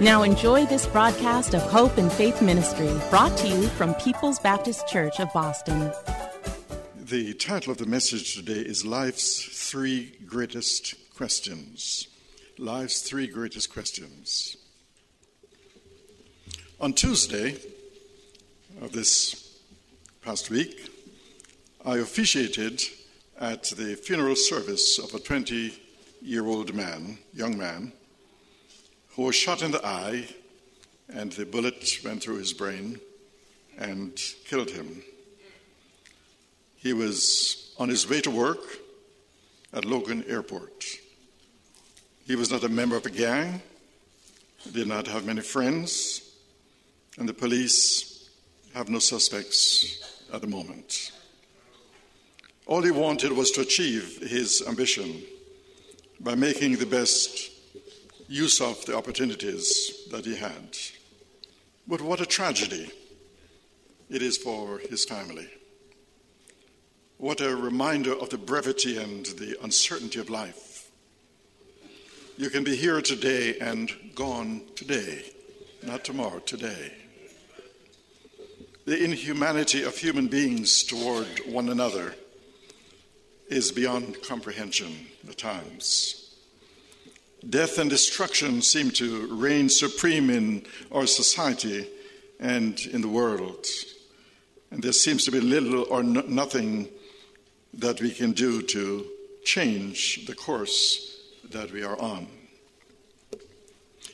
Now 0.00 0.22
enjoy 0.22 0.64
this 0.66 0.86
broadcast 0.86 1.54
of 1.56 1.62
Hope 1.62 1.98
and 1.98 2.12
Faith 2.12 2.40
Ministry, 2.40 2.88
brought 3.10 3.36
to 3.38 3.48
you 3.48 3.66
from 3.66 3.94
People's 3.94 4.38
Baptist 4.38 4.86
Church 4.86 5.18
of 5.18 5.28
Boston. 5.32 5.90
The 6.94 7.34
title 7.34 7.72
of 7.72 7.78
the 7.78 7.86
message 7.86 8.36
today 8.36 8.60
is 8.60 8.86
Life's 8.86 9.42
Three 9.68 10.12
Greatest 10.24 10.94
Questions. 11.16 12.06
Life's 12.58 13.02
Three 13.02 13.26
Greatest 13.26 13.72
Questions. 13.72 14.56
On 16.80 16.92
Tuesday 16.92 17.56
of 18.80 18.92
this 18.92 19.58
past 20.22 20.48
week, 20.48 20.92
I 21.84 21.96
officiated 21.96 22.80
at 23.40 23.64
the 23.64 23.96
funeral 23.96 24.36
service 24.36 25.00
of 25.00 25.12
a 25.12 25.18
20 25.18 25.76
year 26.22 26.46
old 26.46 26.72
man, 26.72 27.18
young 27.34 27.58
man, 27.58 27.92
who 29.18 29.24
was 29.24 29.34
shot 29.34 29.62
in 29.62 29.72
the 29.72 29.84
eye, 29.84 30.24
and 31.12 31.32
the 31.32 31.44
bullet 31.44 31.98
went 32.04 32.22
through 32.22 32.36
his 32.36 32.52
brain 32.52 33.00
and 33.76 34.16
killed 34.44 34.70
him. 34.70 35.02
He 36.76 36.92
was 36.92 37.74
on 37.80 37.88
his 37.88 38.08
way 38.08 38.20
to 38.20 38.30
work 38.30 38.60
at 39.72 39.84
Logan 39.84 40.24
Airport. 40.28 40.84
He 42.28 42.36
was 42.36 42.52
not 42.52 42.62
a 42.62 42.68
member 42.68 42.94
of 42.94 43.06
a 43.06 43.10
gang, 43.10 43.60
did 44.72 44.86
not 44.86 45.08
have 45.08 45.26
many 45.26 45.40
friends, 45.40 46.22
and 47.18 47.28
the 47.28 47.34
police 47.34 48.30
have 48.72 48.88
no 48.88 49.00
suspects 49.00 50.22
at 50.32 50.42
the 50.42 50.46
moment. 50.46 51.10
All 52.66 52.82
he 52.82 52.92
wanted 52.92 53.32
was 53.32 53.50
to 53.50 53.62
achieve 53.62 54.18
his 54.18 54.62
ambition 54.68 55.22
by 56.20 56.36
making 56.36 56.76
the 56.76 56.86
best 56.86 57.57
use 58.28 58.60
of 58.60 58.84
the 58.84 58.96
opportunities 58.96 60.06
that 60.10 60.24
he 60.24 60.36
had. 60.36 60.76
But 61.86 62.02
what 62.02 62.20
a 62.20 62.26
tragedy 62.26 62.90
it 64.10 64.22
is 64.22 64.36
for 64.36 64.78
his 64.78 65.04
family. 65.04 65.48
What 67.16 67.40
a 67.40 67.56
reminder 67.56 68.12
of 68.12 68.30
the 68.30 68.38
brevity 68.38 68.98
and 68.98 69.26
the 69.26 69.56
uncertainty 69.62 70.20
of 70.20 70.30
life. 70.30 70.90
You 72.36 72.50
can 72.50 72.62
be 72.62 72.76
here 72.76 73.00
today 73.00 73.58
and 73.58 73.90
gone 74.14 74.62
today, 74.76 75.24
not 75.82 76.04
tomorrow, 76.04 76.38
today. 76.38 76.92
The 78.84 79.02
inhumanity 79.02 79.82
of 79.82 79.96
human 79.96 80.28
beings 80.28 80.84
toward 80.84 81.26
one 81.46 81.68
another 81.68 82.14
is 83.48 83.72
beyond 83.72 84.22
comprehension 84.22 85.08
at 85.28 85.36
times. 85.36 86.27
Death 87.46 87.78
and 87.78 87.88
destruction 87.88 88.62
seem 88.62 88.90
to 88.92 89.28
reign 89.34 89.68
supreme 89.68 90.28
in 90.28 90.66
our 90.90 91.06
society 91.06 91.88
and 92.40 92.78
in 92.92 93.00
the 93.00 93.08
world. 93.08 93.64
And 94.70 94.82
there 94.82 94.92
seems 94.92 95.24
to 95.24 95.30
be 95.30 95.40
little 95.40 95.84
or 95.84 96.02
no- 96.02 96.22
nothing 96.22 96.88
that 97.74 98.00
we 98.00 98.10
can 98.10 98.32
do 98.32 98.62
to 98.62 99.06
change 99.44 100.26
the 100.26 100.34
course 100.34 101.20
that 101.50 101.70
we 101.70 101.82
are 101.82 101.98
on. 102.00 102.26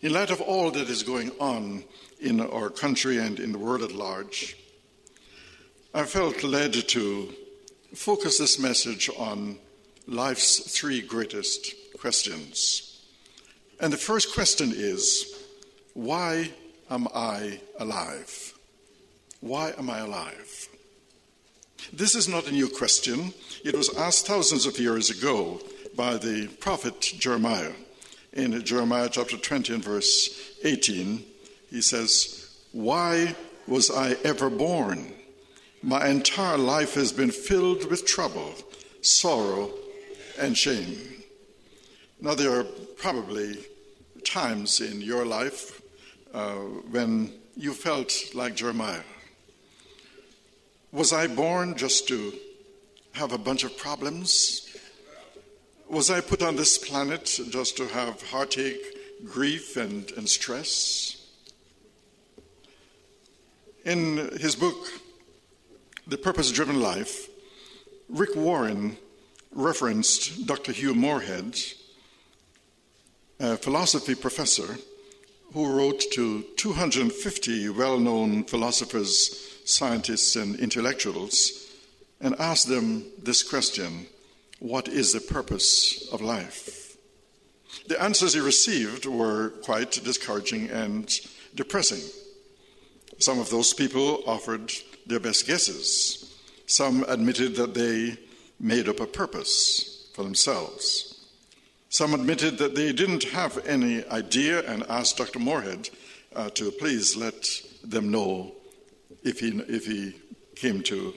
In 0.03 0.13
light 0.13 0.31
of 0.31 0.43
all 0.43 0.71
that 0.71 0.91
is 0.91 1.03
going 1.03 1.31
on 1.41 1.85
in 2.21 2.41
our 2.41 2.69
country 2.69 3.17
and 3.17 3.41
in 3.41 3.53
the 3.53 3.59
world 3.59 3.83
at 3.83 3.93
large, 3.93 4.57
I 5.95 6.05
felt 6.05 6.43
led 6.43 6.75
to 6.75 7.35
focus 7.95 8.39
this 8.39 8.59
message 8.59 9.09
on 9.17 9.59
life's 10.07 10.59
three 10.59 11.01
greatest 11.01 11.75
questions. 11.99 12.84
And 13.81 13.93
the 13.93 13.99
first 13.99 14.35
question 14.35 14.73
is 14.75 15.35
why 15.95 16.51
am 16.91 17.09
I 17.15 17.61
alive? 17.79 18.55
Why 19.41 19.73
am 19.79 19.91
I 19.91 19.99
alive? 19.99 20.69
This 21.93 22.15
is 22.15 22.29
not 22.29 22.49
a 22.49 22.53
new 22.53 22.69
question. 22.69 23.35
It 23.65 23.77
was 23.77 23.95
asked 23.97 24.27
thousands 24.27 24.67
of 24.67 24.79
years 24.79 25.11
ago 25.11 25.61
by 25.97 26.17
the 26.17 26.49
prophet 26.61 27.01
Jeremiah. 27.01 27.73
In 28.33 28.65
Jeremiah 28.65 29.09
chapter 29.11 29.37
20 29.37 29.75
and 29.75 29.85
verse 29.85 30.59
18, 30.65 31.25
he 31.71 31.81
says, 31.81 32.59
Why 32.73 33.37
was 33.69 33.91
I 33.91 34.17
ever 34.25 34.51
born? 34.51 35.13
My 35.83 36.09
entire 36.09 36.59
life 36.59 36.95
has 36.95 37.13
been 37.13 37.31
filled 37.31 37.91
with 37.91 38.07
trouble, 38.07 38.55
sorrow, 39.03 39.71
and 40.39 40.57
shame. 40.57 41.14
Now, 42.25 42.35
there 42.35 42.59
are 42.59 42.65
probably 42.97 43.59
times 44.25 44.81
in 44.81 45.03
your 45.03 45.27
life 45.27 45.83
uh, 46.33 46.55
when 46.91 47.31
you 47.55 47.75
felt 47.75 48.15
like 48.33 48.55
Jeremiah. 48.55 49.03
Was 50.91 51.13
I 51.13 51.27
born 51.27 51.77
just 51.77 52.09
to 52.09 52.33
have 53.13 53.33
a 53.33 53.37
bunch 53.37 53.63
of 53.63 53.77
problems? 53.77 54.75
Was 55.87 56.09
I 56.09 56.23
put 56.23 56.41
on 56.41 56.57
this 56.57 56.79
planet 56.79 57.25
just 57.51 57.77
to 57.77 57.89
have 57.89 58.23
heartache, 58.31 58.83
grief, 59.27 59.77
and, 59.77 60.11
and 60.13 60.27
stress? 60.27 61.29
In 63.85 64.17
his 64.41 64.57
book, 64.57 64.89
The 66.07 66.17
Purpose 66.17 66.51
Driven 66.53 66.81
Life, 66.81 67.29
Rick 68.09 68.35
Warren 68.35 68.97
referenced 69.53 70.47
Dr. 70.47 70.73
Hugh 70.73 70.95
Moorhead, 70.95 71.59
a 73.41 73.57
philosophy 73.57 74.15
professor 74.15 74.79
who 75.53 75.73
wrote 75.73 76.01
to 76.13 76.43
250 76.57 77.69
well 77.71 77.99
known 77.99 78.45
philosophers, 78.45 79.61
scientists, 79.65 80.37
and 80.37 80.59
intellectuals 80.59 81.65
and 82.21 82.35
asked 82.39 82.69
them 82.69 83.05
this 83.23 83.43
question 83.43 84.07
What 84.59 84.89
is 84.89 85.13
the 85.13 85.21
purpose 85.21 86.09
of 86.13 86.21
life? 86.21 86.97
The 87.87 88.01
answers 88.03 88.35
he 88.35 88.41
received 88.41 89.05
were 89.05 89.51
quite 89.63 89.93
discouraging 90.05 90.71
and 90.71 91.13
depressing. 91.55 92.03
Some 93.19 93.39
of 93.39 93.51
those 93.51 93.75
people 93.75 94.23
offered 94.27 94.73
their 95.07 95.21
best 95.21 95.47
guesses. 95.47 96.35
Some 96.67 97.05
admitted 97.09 97.57
that 97.57 97.75
they 97.75 98.17
made 98.59 98.89
up 98.89 99.01
a 99.01 99.07
purpose 99.07 100.11
for 100.15 100.23
themselves. 100.23 101.14
Some 101.95 102.13
admitted 102.13 102.59
that 102.59 102.75
they 102.75 102.93
didn't 102.93 103.23
have 103.23 103.65
any 103.69 104.05
idea 104.07 104.69
and 104.69 104.83
asked 104.89 105.17
Dr. 105.17 105.39
Moorhead 105.39 105.91
uh, 106.35 106.51
to 106.51 106.73
please 106.73 107.15
let 107.15 107.63
them 107.85 108.11
know 108.11 108.51
if 109.23 109.39
he, 109.39 109.51
if 109.69 109.87
he 109.87 110.17
came 110.57 110.83
to 110.83 111.15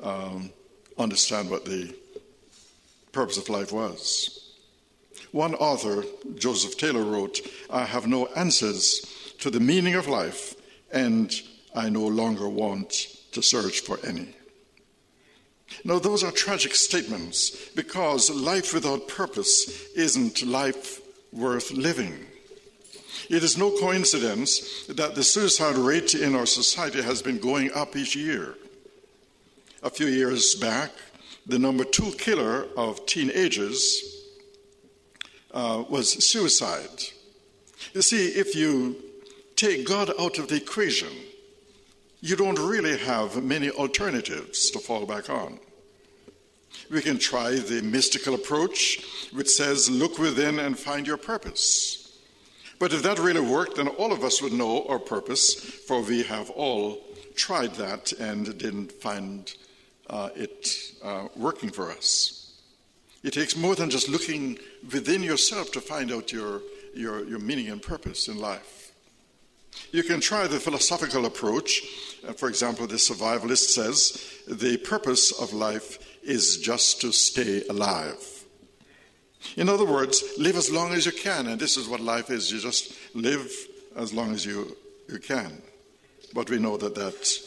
um, 0.00 0.50
understand 0.96 1.50
what 1.50 1.64
the 1.64 1.92
purpose 3.10 3.38
of 3.38 3.48
life 3.48 3.72
was. 3.72 4.54
One 5.32 5.56
author, 5.56 6.04
Joseph 6.36 6.78
Taylor, 6.78 7.02
wrote, 7.02 7.40
I 7.68 7.84
have 7.84 8.06
no 8.06 8.26
answers 8.26 9.34
to 9.40 9.50
the 9.50 9.58
meaning 9.58 9.96
of 9.96 10.06
life, 10.06 10.54
and 10.92 11.34
I 11.74 11.88
no 11.88 12.06
longer 12.06 12.48
want 12.48 12.92
to 13.32 13.42
search 13.42 13.80
for 13.80 13.98
any. 14.06 14.28
Now, 15.84 15.98
those 15.98 16.22
are 16.24 16.32
tragic 16.32 16.74
statements 16.74 17.68
because 17.74 18.30
life 18.30 18.74
without 18.74 19.08
purpose 19.08 19.88
isn't 19.94 20.44
life 20.44 21.00
worth 21.32 21.70
living. 21.70 22.26
It 23.28 23.44
is 23.44 23.56
no 23.56 23.70
coincidence 23.78 24.86
that 24.86 25.14
the 25.14 25.22
suicide 25.22 25.76
rate 25.76 26.14
in 26.14 26.34
our 26.34 26.46
society 26.46 27.00
has 27.02 27.22
been 27.22 27.38
going 27.38 27.70
up 27.72 27.96
each 27.96 28.16
year. 28.16 28.56
A 29.82 29.90
few 29.90 30.06
years 30.06 30.54
back, 30.56 30.90
the 31.46 31.58
number 31.58 31.84
two 31.84 32.10
killer 32.12 32.66
of 32.76 33.06
teenagers 33.06 34.02
uh, 35.52 35.84
was 35.88 36.24
suicide. 36.24 37.04
You 37.94 38.02
see, 38.02 38.28
if 38.28 38.54
you 38.54 38.96
take 39.56 39.86
God 39.86 40.10
out 40.18 40.38
of 40.38 40.48
the 40.48 40.56
equation, 40.56 41.08
you 42.20 42.36
don't 42.36 42.58
really 42.58 42.98
have 42.98 43.42
many 43.42 43.70
alternatives 43.70 44.70
to 44.70 44.78
fall 44.78 45.06
back 45.06 45.30
on. 45.30 45.58
We 46.90 47.00
can 47.00 47.18
try 47.18 47.56
the 47.56 47.82
mystical 47.82 48.34
approach, 48.34 49.04
which 49.32 49.48
says, 49.48 49.90
look 49.90 50.18
within 50.18 50.58
and 50.58 50.78
find 50.78 51.06
your 51.06 51.16
purpose. 51.16 52.18
But 52.78 52.92
if 52.92 53.02
that 53.02 53.18
really 53.18 53.40
worked, 53.40 53.76
then 53.76 53.88
all 53.88 54.12
of 54.12 54.24
us 54.24 54.40
would 54.42 54.52
know 54.52 54.86
our 54.88 54.98
purpose, 54.98 55.54
for 55.54 56.02
we 56.02 56.22
have 56.24 56.50
all 56.50 56.98
tried 57.36 57.74
that 57.74 58.12
and 58.12 58.56
didn't 58.58 58.92
find 58.92 59.54
uh, 60.08 60.30
it 60.34 60.68
uh, 61.02 61.28
working 61.36 61.70
for 61.70 61.90
us. 61.90 62.54
It 63.22 63.34
takes 63.34 63.56
more 63.56 63.74
than 63.74 63.90
just 63.90 64.08
looking 64.08 64.58
within 64.92 65.22
yourself 65.22 65.72
to 65.72 65.80
find 65.80 66.10
out 66.10 66.32
your, 66.32 66.62
your, 66.94 67.24
your 67.24 67.38
meaning 67.38 67.68
and 67.68 67.82
purpose 67.82 68.28
in 68.28 68.38
life. 68.38 68.92
You 69.92 70.02
can 70.02 70.20
try 70.20 70.46
the 70.46 70.58
philosophical 70.58 71.26
approach. 71.26 71.82
Uh, 72.26 72.32
for 72.32 72.48
example, 72.48 72.86
the 72.86 72.96
survivalist 72.96 73.70
says 73.70 74.40
the 74.46 74.76
purpose 74.78 75.32
of 75.32 75.52
life 75.52 75.98
is 76.22 76.58
just 76.58 77.00
to 77.00 77.12
stay 77.12 77.62
alive. 77.68 78.16
In 79.56 79.68
other 79.68 79.86
words, 79.86 80.22
live 80.38 80.56
as 80.56 80.70
long 80.70 80.92
as 80.92 81.06
you 81.06 81.12
can, 81.12 81.46
and 81.46 81.58
this 81.58 81.76
is 81.76 81.88
what 81.88 82.00
life 82.00 82.30
is. 82.30 82.52
You 82.52 82.60
just 82.60 82.92
live 83.14 83.50
as 83.96 84.12
long 84.12 84.32
as 84.32 84.44
you, 84.44 84.76
you 85.08 85.18
can. 85.18 85.62
But 86.34 86.50
we 86.50 86.58
know 86.58 86.76
that, 86.76 86.94
that 86.94 87.38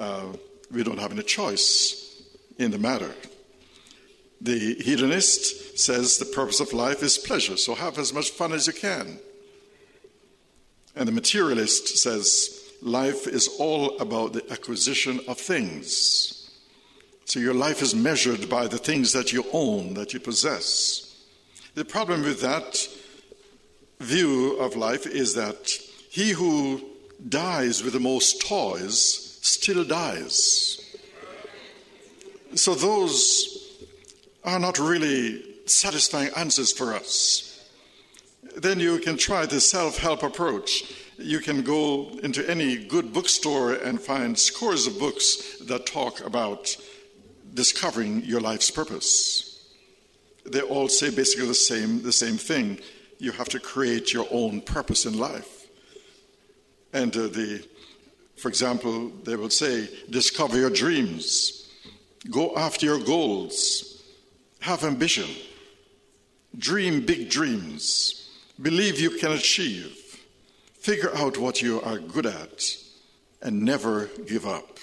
uh, 0.00 0.32
we 0.70 0.82
don't 0.82 0.98
have 0.98 1.12
any 1.12 1.22
choice 1.22 2.22
in 2.58 2.70
the 2.70 2.78
matter. 2.78 3.12
The 4.40 4.74
hedonist 4.74 5.78
says 5.78 6.18
the 6.18 6.24
purpose 6.24 6.58
of 6.58 6.72
life 6.72 7.02
is 7.02 7.18
pleasure, 7.18 7.56
so 7.56 7.74
have 7.74 7.98
as 7.98 8.12
much 8.12 8.30
fun 8.30 8.52
as 8.52 8.66
you 8.66 8.72
can. 8.72 9.18
And 10.96 11.06
the 11.06 11.12
materialist 11.12 11.98
says 11.98 12.61
life 12.82 13.26
is 13.26 13.48
all 13.58 13.98
about 13.98 14.32
the 14.32 14.44
acquisition 14.52 15.20
of 15.28 15.38
things. 15.38 16.50
So 17.24 17.40
your 17.40 17.54
life 17.54 17.80
is 17.80 17.94
measured 17.94 18.50
by 18.50 18.66
the 18.66 18.78
things 18.78 19.12
that 19.12 19.32
you 19.32 19.44
own, 19.52 19.94
that 19.94 20.12
you 20.12 20.20
possess. 20.20 21.08
The 21.74 21.84
problem 21.84 22.22
with 22.22 22.40
that 22.42 22.86
view 24.00 24.58
of 24.58 24.76
life 24.76 25.06
is 25.06 25.34
that 25.34 25.70
he 26.10 26.32
who 26.32 26.82
dies 27.28 27.82
with 27.82 27.92
the 27.92 28.00
most 28.00 28.46
toys 28.46 29.38
still 29.42 29.84
dies. 29.84 30.78
So 32.54 32.74
those 32.74 33.78
are 34.44 34.58
not 34.58 34.78
really 34.78 35.42
satisfying 35.66 36.30
answers 36.36 36.72
for 36.72 36.92
us. 36.92 37.48
Then 38.56 38.80
you 38.80 38.98
can 38.98 39.16
try 39.16 39.46
the 39.46 39.60
self 39.60 39.98
help 39.98 40.22
approach. 40.22 40.84
You 41.22 41.40
can 41.40 41.62
go 41.62 42.10
into 42.22 42.48
any 42.48 42.76
good 42.76 43.12
bookstore 43.12 43.74
and 43.74 44.00
find 44.00 44.38
scores 44.38 44.86
of 44.86 44.98
books 44.98 45.58
that 45.66 45.86
talk 45.86 46.24
about 46.24 46.76
discovering 47.54 48.24
your 48.24 48.40
life's 48.40 48.70
purpose. 48.70 49.68
They 50.44 50.60
all 50.60 50.88
say 50.88 51.10
basically 51.10 51.46
the 51.46 51.54
same, 51.54 52.02
the 52.02 52.12
same 52.12 52.36
thing. 52.36 52.80
You 53.18 53.32
have 53.32 53.48
to 53.50 53.60
create 53.60 54.12
your 54.12 54.26
own 54.30 54.60
purpose 54.60 55.06
in 55.06 55.18
life. 55.18 55.66
And 56.92 57.16
uh, 57.16 57.28
the, 57.28 57.64
for 58.36 58.48
example, 58.48 59.10
they 59.24 59.36
will 59.36 59.50
say, 59.50 59.88
discover 60.10 60.58
your 60.58 60.70
dreams, 60.70 61.70
go 62.30 62.54
after 62.56 62.86
your 62.86 62.98
goals, 62.98 64.02
have 64.60 64.84
ambition, 64.84 65.28
dream 66.58 67.06
big 67.06 67.30
dreams, 67.30 68.28
believe 68.60 69.00
you 69.00 69.10
can 69.10 69.32
achieve, 69.32 69.96
figure 70.82 71.14
out 71.14 71.38
what 71.38 71.62
you 71.62 71.80
are 71.82 71.98
good 71.98 72.26
at, 72.26 72.76
and 73.40 73.62
never 73.62 74.06
give 74.26 74.44
up. 74.44 74.78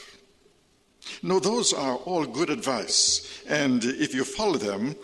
No, 1.22 1.40
those 1.40 1.74
are 1.74 1.96
all 1.96 2.26
good 2.26 2.50
advice. 2.50 3.44
And 3.50 3.84
if 3.84 4.16
you 4.16 4.24
follow 4.24 4.58
them, 4.58 4.96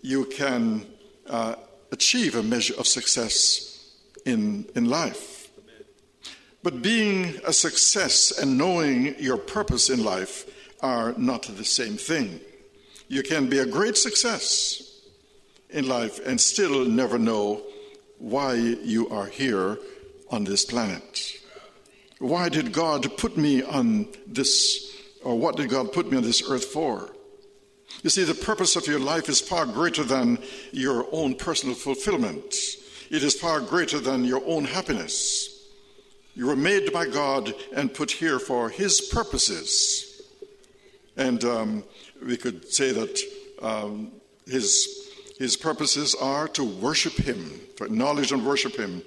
you 0.00 0.26
can 0.26 0.86
uh, 1.28 1.56
achieve 1.90 2.36
a 2.36 2.42
measure 2.42 2.74
of 2.78 2.86
success 2.86 3.96
in, 4.24 4.66
in 4.76 4.84
life. 4.84 5.50
But 6.62 6.82
being 6.82 7.40
a 7.44 7.52
success 7.52 8.38
and 8.38 8.56
knowing 8.56 9.16
your 9.18 9.38
purpose 9.38 9.90
in 9.90 10.04
life 10.04 10.44
are 10.80 11.14
not 11.16 11.42
the 11.42 11.64
same 11.64 11.96
thing. 11.96 12.40
You 13.08 13.24
can 13.24 13.48
be 13.48 13.58
a 13.58 13.66
great 13.66 13.96
success 13.96 15.02
in 15.70 15.88
life 15.88 16.24
and 16.24 16.40
still 16.40 16.84
never 16.84 17.18
know 17.18 17.62
why 18.18 18.54
you 18.54 19.08
are 19.08 19.26
here 19.26 19.78
on 20.30 20.44
this 20.44 20.64
planet. 20.64 21.32
Why 22.18 22.48
did 22.48 22.72
God 22.72 23.16
put 23.16 23.36
me 23.36 23.62
on 23.62 24.08
this 24.26 24.96
or 25.22 25.38
what 25.38 25.56
did 25.56 25.70
God 25.70 25.92
put 25.92 26.10
me 26.10 26.16
on 26.16 26.22
this 26.22 26.48
earth 26.48 26.64
for? 26.64 27.14
You 28.02 28.10
see, 28.10 28.24
the 28.24 28.34
purpose 28.34 28.76
of 28.76 28.86
your 28.86 29.00
life 29.00 29.28
is 29.28 29.40
far 29.40 29.66
greater 29.66 30.04
than 30.04 30.38
your 30.72 31.06
own 31.10 31.34
personal 31.34 31.74
fulfillment. 31.74 32.54
It 33.10 33.22
is 33.22 33.34
far 33.34 33.60
greater 33.60 33.98
than 33.98 34.24
your 34.24 34.42
own 34.46 34.64
happiness. 34.64 35.66
You 36.34 36.46
were 36.46 36.56
made 36.56 36.92
by 36.92 37.06
God 37.06 37.52
and 37.74 37.92
put 37.92 38.12
here 38.12 38.38
for 38.38 38.70
His 38.70 39.00
purposes. 39.00 40.22
And 41.16 41.42
um, 41.44 41.84
we 42.24 42.36
could 42.36 42.72
say 42.72 42.92
that 42.92 43.20
um, 43.60 44.12
His, 44.46 45.10
His 45.38 45.56
purposes 45.56 46.14
are 46.14 46.46
to 46.48 46.62
worship 46.62 47.14
Him, 47.14 47.60
to 47.76 47.84
acknowledge 47.84 48.30
and 48.30 48.46
worship 48.46 48.76
Him, 48.76 49.02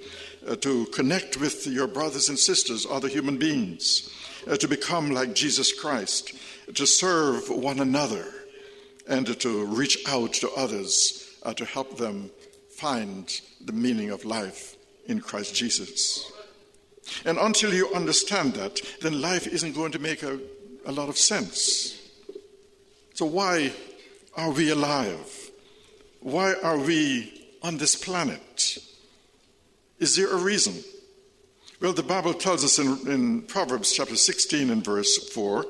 uh, 0.47 0.55
to 0.57 0.85
connect 0.88 1.38
with 1.38 1.67
your 1.67 1.88
brothers 1.88 2.29
and 2.29 2.38
sisters, 2.38 2.85
other 2.89 3.07
human 3.07 3.38
beings 3.38 4.09
uh, 4.47 4.57
to 4.57 4.67
become 4.67 5.11
like 5.11 5.33
Jesus 5.33 5.71
Christ, 5.73 6.33
to 6.73 6.85
serve 6.85 7.49
one 7.49 7.79
another, 7.79 8.25
and 9.07 9.39
to 9.39 9.65
reach 9.65 9.97
out 10.07 10.33
to 10.33 10.51
others 10.51 11.38
uh, 11.43 11.53
to 11.53 11.65
help 11.65 11.97
them 11.97 12.31
find 12.69 13.41
the 13.65 13.73
meaning 13.73 14.09
of 14.09 14.25
life 14.25 14.75
in 15.05 15.19
Christ 15.19 15.55
Jesus. 15.55 16.31
And 17.25 17.37
until 17.37 17.73
you 17.73 17.91
understand 17.94 18.53
that, 18.53 18.79
then 19.01 19.21
life 19.21 19.47
isn't 19.47 19.75
going 19.75 19.91
to 19.91 19.99
make 19.99 20.23
a, 20.23 20.39
a 20.85 20.92
lot 20.92 21.09
of 21.09 21.18
sense. 21.18 21.97
So, 23.13 23.25
why 23.25 23.73
are 24.35 24.51
we 24.51 24.69
alive? 24.69 25.51
Why 26.21 26.54
are 26.63 26.77
we 26.77 27.47
on 27.61 27.77
this 27.77 27.95
planet? 27.95 28.42
Is 30.01 30.15
there 30.15 30.33
a 30.33 30.35
reason? 30.35 30.73
Well, 31.79 31.93
the 31.93 32.01
Bible 32.01 32.33
tells 32.33 32.63
us 32.63 32.79
in, 32.79 33.07
in 33.07 33.43
Proverbs 33.43 33.93
chapter 33.93 34.15
16 34.15 34.71
and 34.71 34.83
verse 34.83 35.29
4 35.29 35.63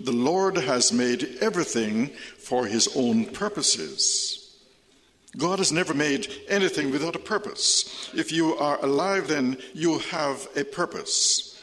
the 0.00 0.12
Lord 0.12 0.56
has 0.56 0.92
made 0.92 1.36
everything 1.40 2.08
for 2.38 2.66
his 2.66 2.88
own 2.96 3.26
purposes. 3.26 4.58
God 5.36 5.58
has 5.58 5.70
never 5.70 5.94
made 5.94 6.26
anything 6.48 6.90
without 6.90 7.14
a 7.14 7.20
purpose. 7.20 8.10
If 8.12 8.32
you 8.32 8.56
are 8.56 8.82
alive, 8.84 9.28
then 9.28 9.58
you 9.72 9.98
have 10.10 10.48
a 10.56 10.64
purpose. 10.64 11.62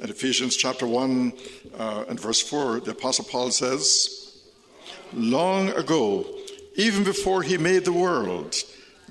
In 0.00 0.10
Ephesians 0.10 0.56
chapter 0.56 0.86
1 0.86 1.32
uh, 1.76 2.04
and 2.08 2.20
verse 2.20 2.40
4, 2.40 2.80
the 2.80 2.92
Apostle 2.92 3.24
Paul 3.24 3.50
says, 3.50 4.40
Long 5.12 5.70
ago, 5.70 6.26
even 6.76 7.02
before 7.04 7.42
he 7.42 7.58
made 7.58 7.84
the 7.84 7.92
world, 7.92 8.54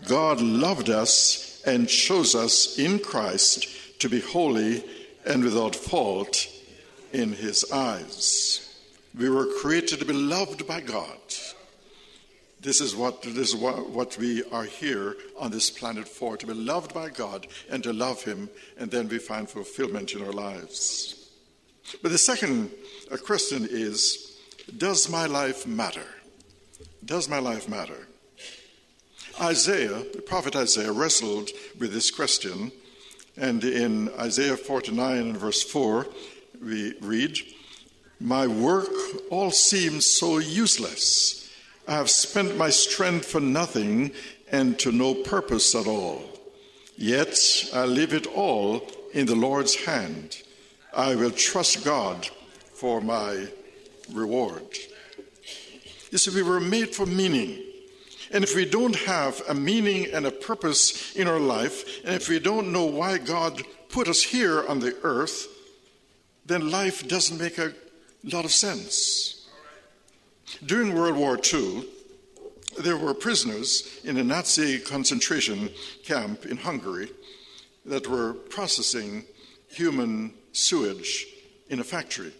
God 0.08 0.40
loved 0.40 0.90
us 0.90 1.53
and 1.66 1.88
chose 1.88 2.36
us 2.36 2.78
in 2.78 3.00
Christ 3.00 3.68
to 4.00 4.10
be 4.10 4.20
holy 4.20 4.84
and 5.26 5.44
without 5.44 5.76
fault 5.76 6.48
in 7.12 7.34
his 7.34 7.72
eyes. 7.72 8.60
We 9.18 9.30
were 9.30 9.46
created 9.62 10.00
to 10.00 10.06
be 10.06 10.14
loved 10.14 10.68
by 10.68 10.82
God. 10.82 11.18
This 12.64 12.80
is 12.80 12.96
what 12.96 13.22
this 13.24 13.54
is 13.54 13.56
what, 13.56 14.18
we 14.18 14.42
are 14.46 14.64
here 14.64 15.18
on 15.38 15.52
this 15.52 15.70
planet 15.70 16.08
for 16.08 16.38
to 16.38 16.48
be 16.48 16.54
loved 16.54 16.94
by 16.94 17.10
God 17.10 17.48
and 17.70 17.84
to 17.84 17.92
love 17.92 18.24
Him, 18.24 18.50
and 18.78 18.90
then 18.90 19.10
we 19.10 19.20
find 19.20 19.50
fulfillment 19.50 20.14
in 20.14 20.24
our 20.24 20.32
lives. 20.32 21.30
But 22.02 22.14
the 22.14 22.18
second 22.18 22.72
uh, 23.12 23.18
question 23.18 23.68
is 23.70 24.40
Does 24.78 25.10
my 25.10 25.26
life 25.26 25.68
matter? 25.68 26.08
Does 27.04 27.28
my 27.28 27.40
life 27.40 27.68
matter? 27.68 28.08
Isaiah, 29.42 30.04
the 30.14 30.22
prophet 30.22 30.56
Isaiah, 30.56 30.92
wrestled 30.92 31.50
with 31.80 31.94
this 31.94 32.12
question 32.12 32.72
and 33.36 33.64
in 33.64 34.10
Isaiah 34.20 34.58
49 34.58 35.18
and 35.18 35.38
verse 35.38 35.64
4, 35.64 36.06
we 36.64 36.94
read, 37.02 37.40
My 38.20 38.46
work 38.46 38.90
all 39.32 39.52
seems 39.52 40.06
so 40.06 40.38
useless. 40.38 41.50
I 41.88 41.94
have 41.94 42.10
spent 42.10 42.58
my 42.58 42.70
strength 42.70 43.26
for 43.26 43.42
nothing 43.42 44.12
and 44.52 44.78
to 44.80 44.92
no 44.92 45.16
purpose 45.16 45.74
at 45.74 45.88
all. 45.88 46.24
Yet 46.96 47.38
I 47.74 47.86
leave 47.86 48.14
it 48.14 48.28
all 48.28 48.88
in 49.14 49.26
the 49.26 49.36
Lord's 49.36 49.76
hand. 49.76 50.38
I 50.94 51.16
will 51.16 51.32
trust 51.32 51.84
God 51.84 52.30
for 52.74 53.02
my 53.02 53.48
reward. 54.12 54.78
You 56.12 56.20
see, 56.20 56.36
we 56.36 56.44
were 56.44 56.60
made 56.60 56.94
for 56.94 57.08
meaning. 57.08 57.60
And 58.34 58.44
if 58.44 58.56
we 58.56 58.66
don't 58.66 58.96
have 58.96 59.44
a 59.48 59.54
meaning 59.54 60.08
and 60.12 60.26
a 60.26 60.32
purpose 60.32 61.16
in 61.16 61.28
our 61.28 61.40
life, 61.40 62.04
and 62.04 62.16
if 62.16 62.28
we 62.28 62.40
don't 62.40 62.74
know 62.74 62.86
why 62.86 63.20
God 63.20 63.62
put 63.90 64.08
us 64.08 64.24
here 64.24 64.68
on 64.68 64.80
the 64.80 64.98
earth, 65.04 65.48
then 66.44 66.72
life 66.72 67.08
doesn't 67.08 67.38
make 67.38 67.60
a 67.60 67.74
lot 68.24 68.44
of 68.44 68.52
sense. 68.52 69.48
During 70.66 70.96
World 70.96 71.16
War 71.16 71.40
II, 71.54 71.88
there 72.80 72.98
were 72.98 73.14
prisoners 73.14 74.00
in 74.04 74.18
a 74.18 74.24
Nazi 74.24 74.80
concentration 74.80 75.70
camp 76.04 76.48
in 76.48 76.58
Hungary 76.58 77.10
that 77.86 78.08
were 78.08 78.34
processing 78.34 79.26
human 79.68 80.34
sewage 80.54 81.28
in 81.70 81.80
a 81.80 81.84
factory. 81.84 82.34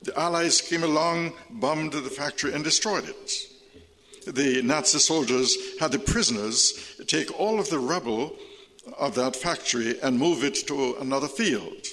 The 0.00 0.18
Allies 0.18 0.62
came 0.62 0.84
along, 0.84 1.34
bombed 1.50 1.92
the 1.92 2.02
factory, 2.02 2.54
and 2.54 2.64
destroyed 2.64 3.06
it. 3.06 3.53
The 4.26 4.62
Nazi 4.62 4.98
soldiers 4.98 5.56
had 5.78 5.92
the 5.92 5.98
prisoners 5.98 7.00
take 7.06 7.38
all 7.38 7.60
of 7.60 7.68
the 7.70 7.78
rubble 7.78 8.36
of 8.98 9.14
that 9.14 9.36
factory 9.36 10.00
and 10.00 10.18
move 10.18 10.44
it 10.44 10.54
to 10.66 10.96
another 11.00 11.28
field. 11.28 11.86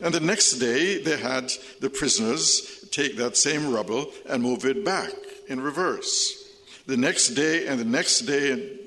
And 0.00 0.14
the 0.14 0.20
next 0.20 0.52
day, 0.52 1.02
they 1.02 1.16
had 1.16 1.50
the 1.80 1.90
prisoners 1.90 2.88
take 2.90 3.16
that 3.16 3.36
same 3.36 3.72
rubble 3.72 4.06
and 4.28 4.42
move 4.42 4.64
it 4.64 4.84
back 4.84 5.12
in 5.48 5.60
reverse. 5.60 6.54
The 6.86 6.96
next 6.96 7.28
day 7.28 7.66
and 7.66 7.78
the 7.80 7.84
next 7.84 8.20
day 8.20 8.78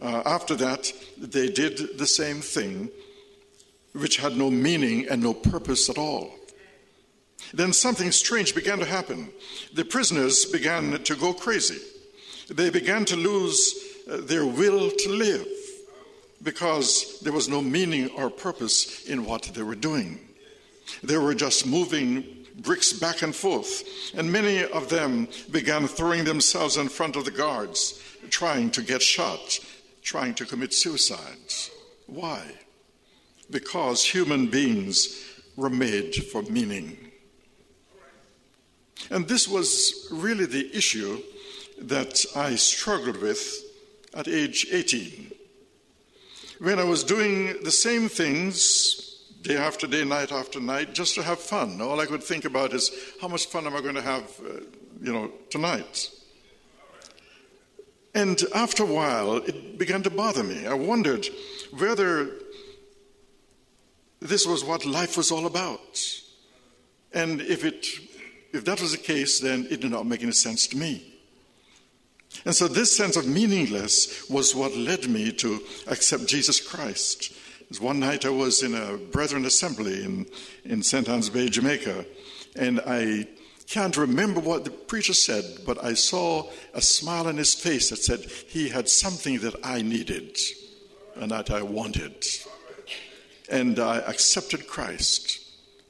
uh, 0.00 0.22
after 0.26 0.54
that, 0.56 0.92
they 1.16 1.48
did 1.48 1.98
the 1.98 2.06
same 2.06 2.40
thing, 2.40 2.90
which 3.92 4.18
had 4.18 4.36
no 4.36 4.50
meaning 4.50 5.06
and 5.08 5.22
no 5.22 5.32
purpose 5.32 5.88
at 5.88 5.98
all. 5.98 6.30
Then 7.54 7.72
something 7.72 8.10
strange 8.12 8.54
began 8.54 8.78
to 8.78 8.84
happen. 8.84 9.30
The 9.74 9.84
prisoners 9.84 10.44
began 10.44 11.02
to 11.02 11.14
go 11.14 11.32
crazy. 11.32 11.80
They 12.52 12.68
began 12.68 13.04
to 13.06 13.16
lose 13.16 13.74
uh, 14.10 14.18
their 14.18 14.44
will 14.44 14.90
to 14.90 15.08
live 15.10 15.46
because 16.42 17.20
there 17.20 17.32
was 17.32 17.48
no 17.48 17.62
meaning 17.62 18.10
or 18.10 18.28
purpose 18.28 19.04
in 19.06 19.24
what 19.24 19.44
they 19.54 19.62
were 19.62 19.74
doing. 19.74 20.18
They 21.02 21.16
were 21.16 21.34
just 21.34 21.66
moving 21.66 22.24
bricks 22.58 22.92
back 22.92 23.22
and 23.22 23.34
forth, 23.34 23.84
and 24.14 24.30
many 24.30 24.64
of 24.64 24.90
them 24.90 25.28
began 25.50 25.86
throwing 25.86 26.24
themselves 26.24 26.76
in 26.76 26.88
front 26.88 27.16
of 27.16 27.24
the 27.24 27.30
guards, 27.30 27.98
trying 28.28 28.70
to 28.72 28.82
get 28.82 29.00
shot, 29.00 29.58
trying 30.02 30.34
to 30.34 30.44
commit 30.44 30.74
suicide. 30.74 31.54
Why? 32.06 32.42
Because 33.50 34.04
human 34.04 34.48
beings 34.48 35.24
were 35.56 35.70
made 35.70 36.14
for 36.14 36.42
meaning. 36.42 36.98
And 39.10 39.26
this 39.26 39.48
was 39.48 40.08
really 40.10 40.46
the 40.46 40.76
issue 40.76 41.22
that 41.88 42.24
I 42.36 42.56
struggled 42.56 43.16
with 43.16 43.62
at 44.14 44.28
age 44.28 44.66
18. 44.70 45.32
When 46.60 46.78
I 46.78 46.84
was 46.84 47.02
doing 47.02 47.62
the 47.62 47.70
same 47.70 48.08
things 48.08 49.12
day 49.42 49.56
after 49.56 49.86
day, 49.86 50.04
night 50.04 50.30
after 50.30 50.60
night, 50.60 50.94
just 50.94 51.16
to 51.16 51.22
have 51.22 51.40
fun. 51.40 51.80
All 51.80 52.00
I 52.00 52.06
could 52.06 52.22
think 52.22 52.44
about 52.44 52.72
is 52.72 52.90
how 53.20 53.28
much 53.28 53.46
fun 53.46 53.66
am 53.66 53.74
I 53.74 53.80
going 53.80 53.96
to 53.96 54.02
have, 54.02 54.22
uh, 54.40 54.60
you 55.00 55.12
know, 55.12 55.32
tonight? 55.50 56.10
And 58.14 58.40
after 58.54 58.84
a 58.84 58.86
while, 58.86 59.38
it 59.38 59.78
began 59.78 60.02
to 60.02 60.10
bother 60.10 60.44
me. 60.44 60.66
I 60.66 60.74
wondered 60.74 61.26
whether 61.78 62.30
this 64.20 64.46
was 64.46 64.64
what 64.64 64.86
life 64.86 65.16
was 65.16 65.32
all 65.32 65.46
about. 65.46 66.00
And 67.12 67.40
if, 67.40 67.64
it, 67.64 67.86
if 68.52 68.64
that 68.66 68.80
was 68.80 68.92
the 68.92 68.98
case, 68.98 69.40
then 69.40 69.66
it 69.70 69.80
did 69.80 69.90
not 69.90 70.06
make 70.06 70.22
any 70.22 70.32
sense 70.32 70.68
to 70.68 70.76
me. 70.76 71.11
And 72.44 72.54
so, 72.54 72.66
this 72.68 72.96
sense 72.96 73.16
of 73.16 73.26
meaningless 73.26 74.28
was 74.28 74.54
what 74.54 74.76
led 74.76 75.08
me 75.08 75.32
to 75.32 75.60
accept 75.86 76.26
Jesus 76.26 76.60
Christ 76.60 77.32
one 77.80 78.00
night 78.00 78.24
I 78.24 78.30
was 78.30 78.62
in 78.62 78.74
a 78.74 78.96
Brethren 78.96 79.44
assembly 79.44 80.04
in, 80.04 80.26
in 80.64 80.82
St. 80.82 81.08
Ann's 81.08 81.30
Bay, 81.30 81.48
Jamaica, 81.48 82.04
and 82.56 82.80
I 82.86 83.28
can't 83.68 83.96
remember 83.96 84.40
what 84.40 84.64
the 84.64 84.70
preacher 84.70 85.14
said, 85.14 85.44
but 85.64 85.82
I 85.82 85.94
saw 85.94 86.50
a 86.74 86.82
smile 86.82 87.28
on 87.28 87.36
his 87.36 87.54
face 87.54 87.90
that 87.90 87.96
said 87.96 88.20
he 88.20 88.68
had 88.68 88.88
something 88.88 89.38
that 89.38 89.54
I 89.64 89.82
needed 89.82 90.36
and 91.16 91.30
that 91.30 91.50
I 91.50 91.62
wanted. 91.62 92.26
And 93.48 93.78
I 93.78 93.98
accepted 93.98 94.66
Christ 94.66 95.40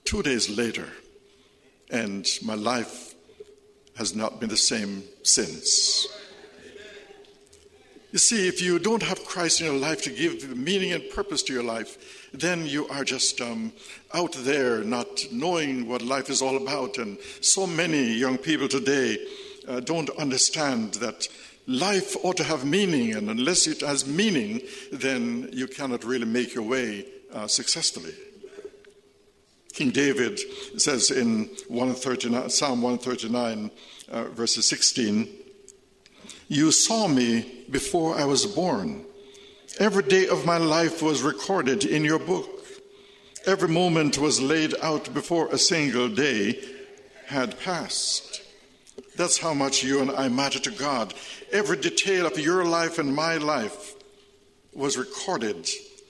two 0.04 0.22
days 0.22 0.49
later, 0.50 0.88
and 1.90 2.26
my 2.42 2.54
life 2.54 3.14
has 3.96 4.14
not 4.14 4.40
been 4.40 4.49
the 4.49 4.56
same 4.56 5.02
since. 5.22 6.06
You 8.12 8.19
see, 8.19 8.47
if 8.47 8.61
you 8.61 8.78
don't 8.78 9.02
have 9.02 9.25
Christ 9.25 9.62
in 9.62 9.66
your 9.66 9.78
life 9.78 10.02
to 10.02 10.11
give 10.11 10.54
meaning 10.54 10.92
and 10.92 11.02
purpose 11.09 11.42
to 11.45 11.54
your 11.54 11.62
life, 11.62 12.28
then 12.35 12.66
you 12.66 12.87
are 12.88 13.04
just 13.04 13.40
um, 13.40 13.73
out 14.12 14.35
there 14.40 14.85
not 14.85 15.25
knowing 15.33 15.88
what 15.88 16.02
life 16.02 16.28
is 16.28 16.42
all 16.42 16.59
about. 16.59 16.99
And 16.99 17.16
so 17.40 17.66
many 17.66 18.12
young 18.12 18.37
people 18.37 18.69
today 18.69 19.16
uh, 19.66 19.81
don't 19.81 20.11
understand 20.11 20.95
that 20.95 21.26
life 21.66 22.14
ought 22.23 22.37
to 22.37 22.45
have 22.45 22.66
meaning, 22.66 23.14
and 23.14 23.31
unless 23.31 23.66
it 23.66 23.81
has 23.81 24.07
meaning, 24.07 24.61
then 24.92 25.49
you 25.50 25.66
cannot 25.66 26.04
really 26.04 26.26
make 26.26 26.54
your 26.54 26.64
way 26.64 27.07
uh, 27.33 27.47
successfully. 27.47 28.12
King 29.73 29.88
David 29.88 30.38
says 30.78 31.11
in 31.11 31.45
139, 31.69 32.50
Psalm 32.50 32.83
139, 32.83 33.71
uh, 34.11 34.25
verses 34.25 34.69
16, 34.69 35.41
you 36.52 36.71
saw 36.71 37.09
me 37.09 37.64
before 37.71 38.14
I 38.18 38.26
was 38.26 38.44
born. 38.44 39.06
Every 39.78 40.02
day 40.02 40.28
of 40.28 40.44
my 40.44 40.59
life 40.59 41.00
was 41.00 41.23
recorded 41.23 41.87
in 41.87 42.04
your 42.04 42.18
book. 42.18 42.66
Every 43.47 43.71
moment 43.71 44.18
was 44.18 44.38
laid 44.38 44.75
out 44.82 45.14
before 45.14 45.49
a 45.49 45.56
single 45.56 46.11
day 46.11 46.62
had 47.26 47.59
passed. 47.61 48.42
That's 49.16 49.38
how 49.38 49.54
much 49.54 49.82
you 49.82 50.02
and 50.02 50.11
I 50.11 50.28
matter 50.28 50.59
to 50.59 50.71
God. 50.71 51.14
Every 51.52 51.78
detail 51.78 52.26
of 52.26 52.38
your 52.38 52.66
life 52.66 52.99
and 52.99 53.14
my 53.14 53.38
life 53.38 53.94
was 54.75 54.99
recorded 54.99 55.66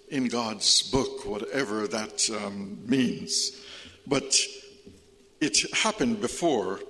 in 0.08 0.26
God's 0.26 0.82
book, 0.90 1.24
whatever 1.24 1.86
that 1.86 2.28
um, 2.30 2.78
means. 2.84 3.52
But 4.08 4.34
it 5.40 5.72
happened 5.72 6.20
before 6.20 6.80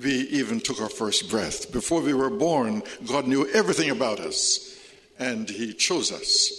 we 0.00 0.12
even 0.28 0.60
took 0.60 0.80
our 0.80 0.88
first 0.88 1.28
breath. 1.28 1.70
Before 1.72 2.00
we 2.00 2.14
were 2.14 2.30
born, 2.30 2.82
God 3.06 3.26
knew 3.26 3.48
everything 3.50 3.90
about 3.90 4.20
us, 4.20 4.78
and 5.18 5.48
He 5.48 5.72
chose 5.74 6.10
us. 6.10 6.52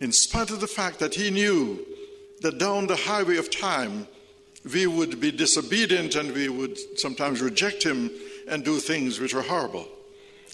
In 0.00 0.12
spite 0.12 0.50
of 0.50 0.60
the 0.60 0.66
fact 0.66 0.98
that 0.98 1.14
He 1.14 1.30
knew 1.30 1.84
that 2.40 2.58
down 2.58 2.86
the 2.86 2.96
highway 2.96 3.36
of 3.36 3.50
time, 3.50 4.06
we 4.72 4.86
would 4.86 5.20
be 5.20 5.32
disobedient 5.32 6.14
and 6.14 6.32
we 6.32 6.48
would 6.48 6.78
sometimes 6.98 7.40
reject 7.40 7.82
Him 7.82 8.10
and 8.48 8.64
do 8.64 8.78
things 8.78 9.18
which 9.18 9.34
were 9.34 9.42
horrible. 9.42 9.88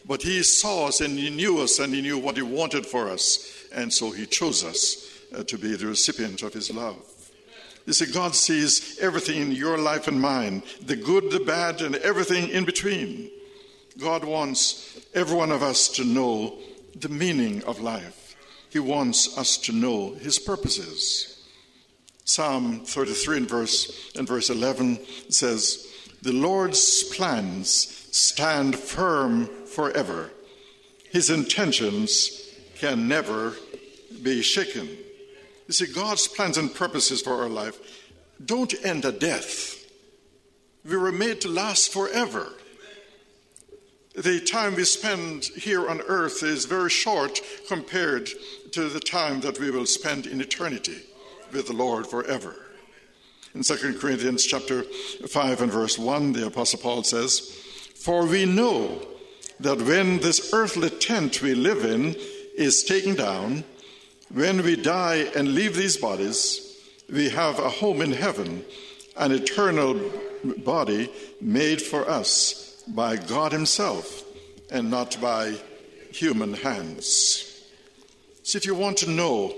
But 0.06 0.22
He 0.22 0.42
saw 0.42 0.86
us 0.86 1.00
and 1.00 1.18
He 1.18 1.30
knew 1.30 1.58
us 1.58 1.78
and 1.78 1.92
He 1.92 2.00
knew 2.00 2.18
what 2.18 2.36
He 2.36 2.42
wanted 2.42 2.86
for 2.86 3.08
us, 3.08 3.66
and 3.72 3.92
so 3.92 4.10
He 4.10 4.26
chose 4.26 4.64
us 4.64 5.10
uh, 5.36 5.42
to 5.44 5.58
be 5.58 5.74
the 5.76 5.86
recipient 5.86 6.42
of 6.42 6.52
His 6.52 6.70
love. 6.70 6.96
You 7.88 7.94
see, 7.94 8.12
God 8.12 8.34
sees 8.34 8.98
everything 8.98 9.40
in 9.40 9.52
your 9.52 9.78
life 9.78 10.08
and 10.08 10.20
mine 10.20 10.62
the 10.84 10.94
good, 10.94 11.30
the 11.30 11.40
bad, 11.40 11.80
and 11.80 11.94
everything 11.94 12.50
in 12.50 12.66
between. 12.66 13.30
God 13.96 14.24
wants 14.24 15.00
every 15.14 15.34
one 15.34 15.50
of 15.50 15.62
us 15.62 15.88
to 15.96 16.04
know 16.04 16.58
the 16.94 17.08
meaning 17.08 17.64
of 17.64 17.80
life, 17.80 18.36
He 18.68 18.78
wants 18.78 19.38
us 19.38 19.56
to 19.56 19.72
know 19.72 20.12
His 20.12 20.38
purposes. 20.38 21.48
Psalm 22.26 22.80
33 22.84 23.38
and 23.38 23.48
verse, 23.48 24.12
and 24.14 24.28
verse 24.28 24.50
11 24.50 24.98
says, 25.30 25.90
The 26.20 26.32
Lord's 26.32 27.04
plans 27.04 28.06
stand 28.12 28.76
firm 28.76 29.46
forever. 29.64 30.30
His 31.10 31.30
intentions 31.30 32.52
can 32.74 33.08
never 33.08 33.54
be 34.22 34.42
shaken. 34.42 34.90
You 35.68 35.74
see, 35.74 35.92
God's 35.92 36.26
plans 36.26 36.56
and 36.56 36.74
purposes 36.74 37.20
for 37.20 37.42
our 37.42 37.48
life 37.48 37.78
don't 38.44 38.74
end 38.82 39.04
at 39.04 39.20
death. 39.20 39.76
We 40.84 40.96
were 40.96 41.12
made 41.12 41.42
to 41.42 41.48
last 41.48 41.92
forever. 41.92 42.52
The 44.16 44.40
time 44.40 44.74
we 44.74 44.84
spend 44.84 45.44
here 45.44 45.88
on 45.88 46.00
earth 46.00 46.42
is 46.42 46.64
very 46.64 46.88
short 46.88 47.40
compared 47.68 48.30
to 48.72 48.88
the 48.88 48.98
time 48.98 49.40
that 49.42 49.60
we 49.60 49.70
will 49.70 49.86
spend 49.86 50.26
in 50.26 50.40
eternity 50.40 51.02
with 51.52 51.66
the 51.66 51.74
Lord 51.74 52.06
forever. 52.06 52.56
In 53.54 53.62
2 53.62 53.98
Corinthians 54.00 54.44
chapter 54.44 54.82
5 54.82 55.62
and 55.62 55.70
verse 55.70 55.98
1, 55.98 56.32
the 56.32 56.46
Apostle 56.46 56.80
Paul 56.80 57.02
says, 57.02 57.40
For 57.94 58.26
we 58.26 58.46
know 58.46 59.06
that 59.60 59.82
when 59.82 60.20
this 60.20 60.52
earthly 60.54 60.90
tent 60.90 61.42
we 61.42 61.54
live 61.54 61.84
in 61.84 62.16
is 62.56 62.84
taken 62.84 63.14
down, 63.14 63.64
When 64.32 64.62
we 64.62 64.76
die 64.76 65.30
and 65.34 65.54
leave 65.54 65.74
these 65.74 65.96
bodies, 65.96 66.76
we 67.10 67.30
have 67.30 67.58
a 67.58 67.70
home 67.70 68.02
in 68.02 68.12
heaven, 68.12 68.62
an 69.16 69.32
eternal 69.32 69.98
body 70.58 71.10
made 71.40 71.80
for 71.80 72.08
us 72.08 72.82
by 72.88 73.16
God 73.16 73.52
Himself 73.52 74.22
and 74.70 74.90
not 74.90 75.18
by 75.20 75.54
human 76.12 76.52
hands. 76.52 77.64
So, 78.42 78.58
if 78.58 78.66
you 78.66 78.74
want 78.74 78.98
to 78.98 79.10
know 79.10 79.54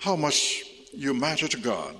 how 0.00 0.16
much 0.16 0.64
you 0.92 1.14
matter 1.14 1.46
to 1.46 1.56
God, 1.56 1.94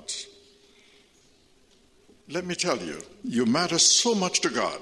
let 2.28 2.44
me 2.44 2.56
tell 2.56 2.78
you, 2.78 3.00
you 3.22 3.46
matter 3.46 3.78
so 3.78 4.16
much 4.16 4.40
to 4.40 4.50
God 4.50 4.80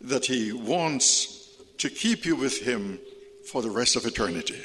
that 0.00 0.26
He 0.26 0.52
wants 0.52 1.48
to 1.78 1.88
keep 1.88 2.26
you 2.26 2.34
with 2.34 2.62
Him 2.62 2.98
for 3.48 3.62
the 3.62 3.70
rest 3.70 3.94
of 3.94 4.04
eternity. 4.04 4.62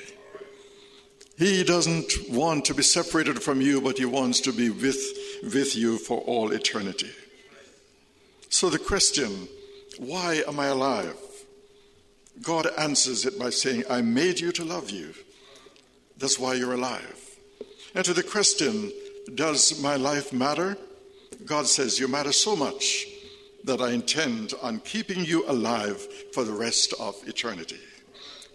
He 1.38 1.64
doesn't 1.64 2.14
want 2.30 2.66
to 2.66 2.74
be 2.74 2.84
separated 2.84 3.42
from 3.42 3.62
you, 3.62 3.82
but 3.82 3.98
He 3.98 4.06
wants 4.06 4.42
to 4.42 4.54
be 4.54 4.70
with, 4.70 5.02
with 5.44 5.76
you 5.76 5.98
for 5.98 6.20
all 6.20 6.52
eternity. 6.52 7.12
So 8.50 8.70
the 8.70 8.80
question, 8.80 9.48
why 9.98 10.44
am 10.48 10.60
I 10.60 10.68
alive? 10.68 11.18
God 12.42 12.68
answers 12.78 13.26
it 13.26 13.40
by 13.40 13.50
saying, 13.50 13.84
I 13.90 14.02
made 14.02 14.40
you 14.40 14.52
to 14.54 14.64
love 14.64 14.90
you. 14.90 15.14
That's 16.18 16.40
why 16.40 16.56
you're 16.56 16.74
alive. 16.74 17.30
And 17.96 18.06
to 18.06 18.14
the 18.14 18.24
question, 18.24 18.92
does 19.36 19.82
my 19.82 19.96
life 19.96 20.32
matter? 20.32 20.78
God 21.46 21.68
says, 21.68 22.00
You 22.00 22.08
matter 22.08 22.32
so 22.32 22.56
much 22.56 23.08
that 23.64 23.82
I 23.82 23.92
intend 23.92 24.54
on 24.62 24.80
keeping 24.80 25.24
you 25.24 25.48
alive 25.48 26.02
for 26.34 26.44
the 26.44 26.54
rest 26.54 26.94
of 27.00 27.16
eternity. 27.28 27.80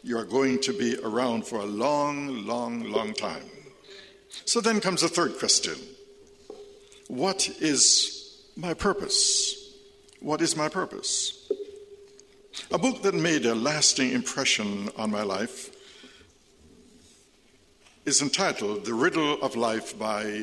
You 0.03 0.19
are 0.19 0.25
going 0.25 0.61
to 0.63 0.73
be 0.73 0.97
around 1.03 1.47
for 1.47 1.61
a 1.61 1.67
long, 1.67 2.47
long, 2.47 2.91
long 2.91 3.13
time. 3.15 3.43
So 4.45 4.61
then 4.61 4.81
comes 4.81 5.01
the 5.01 5.09
third 5.09 5.39
question 5.39 5.77
What 7.09 7.49
is 7.61 8.43
my 8.57 8.75
purpose? 8.75 9.75
What 10.21 10.41
is 10.41 10.57
my 10.57 10.69
purpose? 10.69 11.51
A 12.71 12.79
book 12.79 13.03
that 13.03 13.15
made 13.15 13.45
a 13.47 13.55
lasting 13.55 14.13
impression 14.13 14.89
on 14.97 15.11
my 15.11 15.23
life 15.23 15.71
is 18.07 18.23
entitled 18.23 18.85
The 18.85 18.95
Riddle 18.95 19.43
of 19.43 19.57
Life 19.57 19.99
by 19.99 20.43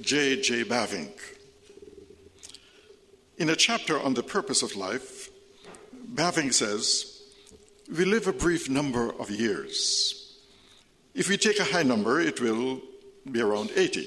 J. 0.00 0.40
J. 0.40 0.62
Bavinck. 0.62 1.18
In 3.38 3.48
a 3.48 3.56
chapter 3.56 4.00
on 4.00 4.14
the 4.14 4.22
purpose 4.22 4.62
of 4.62 4.76
life, 4.76 5.30
Bavinck 6.14 6.52
says, 6.52 7.17
We 7.96 8.04
live 8.04 8.26
a 8.26 8.34
brief 8.34 8.68
number 8.68 9.10
of 9.18 9.30
years. 9.30 10.36
If 11.14 11.30
we 11.30 11.38
take 11.38 11.58
a 11.58 11.64
high 11.64 11.84
number, 11.84 12.20
it 12.20 12.38
will 12.38 12.82
be 13.30 13.40
around 13.40 13.70
80. 13.74 14.06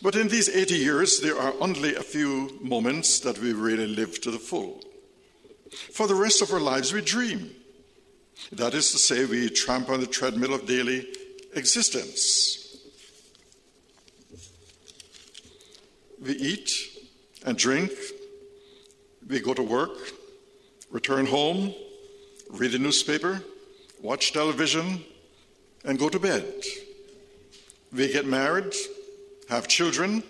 But 0.00 0.16
in 0.16 0.28
these 0.28 0.48
80 0.48 0.74
years, 0.74 1.20
there 1.20 1.38
are 1.38 1.52
only 1.60 1.94
a 1.94 2.02
few 2.02 2.58
moments 2.62 3.20
that 3.20 3.38
we 3.38 3.52
really 3.52 3.86
live 3.86 4.22
to 4.22 4.30
the 4.30 4.38
full. 4.38 4.80
For 5.92 6.06
the 6.06 6.14
rest 6.14 6.40
of 6.40 6.50
our 6.50 6.60
lives, 6.60 6.94
we 6.94 7.02
dream. 7.02 7.50
That 8.52 8.72
is 8.72 8.90
to 8.92 8.98
say, 8.98 9.26
we 9.26 9.50
tramp 9.50 9.90
on 9.90 10.00
the 10.00 10.06
treadmill 10.06 10.54
of 10.54 10.66
daily 10.66 11.06
existence. 11.54 12.78
We 16.24 16.32
eat, 16.32 16.70
and 17.44 17.58
drink. 17.58 17.92
We 19.28 19.40
go 19.40 19.52
to 19.52 19.62
work, 19.62 19.98
return 20.90 21.26
home, 21.26 21.74
read 22.50 22.72
the 22.72 22.78
newspaper, 22.78 23.42
watch 24.00 24.32
television, 24.32 25.04
and 25.84 25.98
go 25.98 26.08
to 26.08 26.18
bed. 26.18 26.44
We 27.92 28.12
get 28.12 28.26
married, 28.26 28.74
have 29.48 29.68
children, 29.68 30.22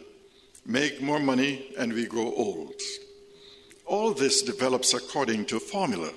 make 0.65 1.01
more 1.01 1.19
money, 1.19 1.73
and 1.79 1.93
we 1.93 2.07
grow 2.07 2.33
old. 2.35 2.81
All 3.87 4.13
this 4.13 4.43
develops 4.43 4.95
according 4.95 5.47
to 5.47 5.61
formula. 5.61 6.11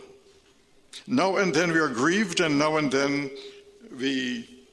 Now 1.08 1.38
and 1.38 1.54
then 1.54 1.72
we 1.72 1.80
are 1.80 1.90
grieved, 1.90 2.40
and 2.40 2.58
now 2.60 2.78
and 2.78 2.92
then 2.92 3.32
we 3.98 4.66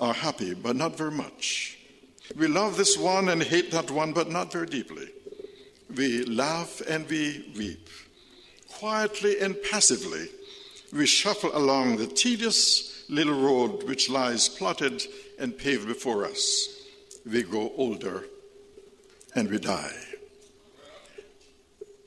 are 0.00 0.14
happy, 0.14 0.54
but 0.54 0.76
not 0.76 0.96
very 0.96 1.10
much. 1.10 1.78
We 2.36 2.46
love 2.46 2.76
this 2.76 2.96
one 2.96 3.28
and 3.28 3.42
hate 3.42 3.70
that 3.72 3.90
one, 3.90 4.12
but 4.12 4.30
not 4.30 4.52
very 4.52 4.66
deeply. 4.66 5.08
We 5.94 6.24
laugh 6.24 6.80
and 6.88 7.08
we 7.08 7.52
weep. 7.56 7.88
Quietly 8.68 9.38
and 9.40 9.56
passively, 9.70 10.28
we 10.92 11.06
shuffle 11.06 11.56
along 11.56 11.96
the 11.96 12.06
tedious 12.06 13.04
little 13.08 13.40
road 13.40 13.82
which 13.84 14.10
lies 14.10 14.48
plotted 14.48 15.02
and 15.38 15.56
paved 15.56 15.86
before 15.86 16.24
us. 16.26 16.68
We 17.24 17.42
grow 17.42 17.72
older 17.76 18.24
and 19.34 19.50
we 19.50 19.58
die. 19.58 19.94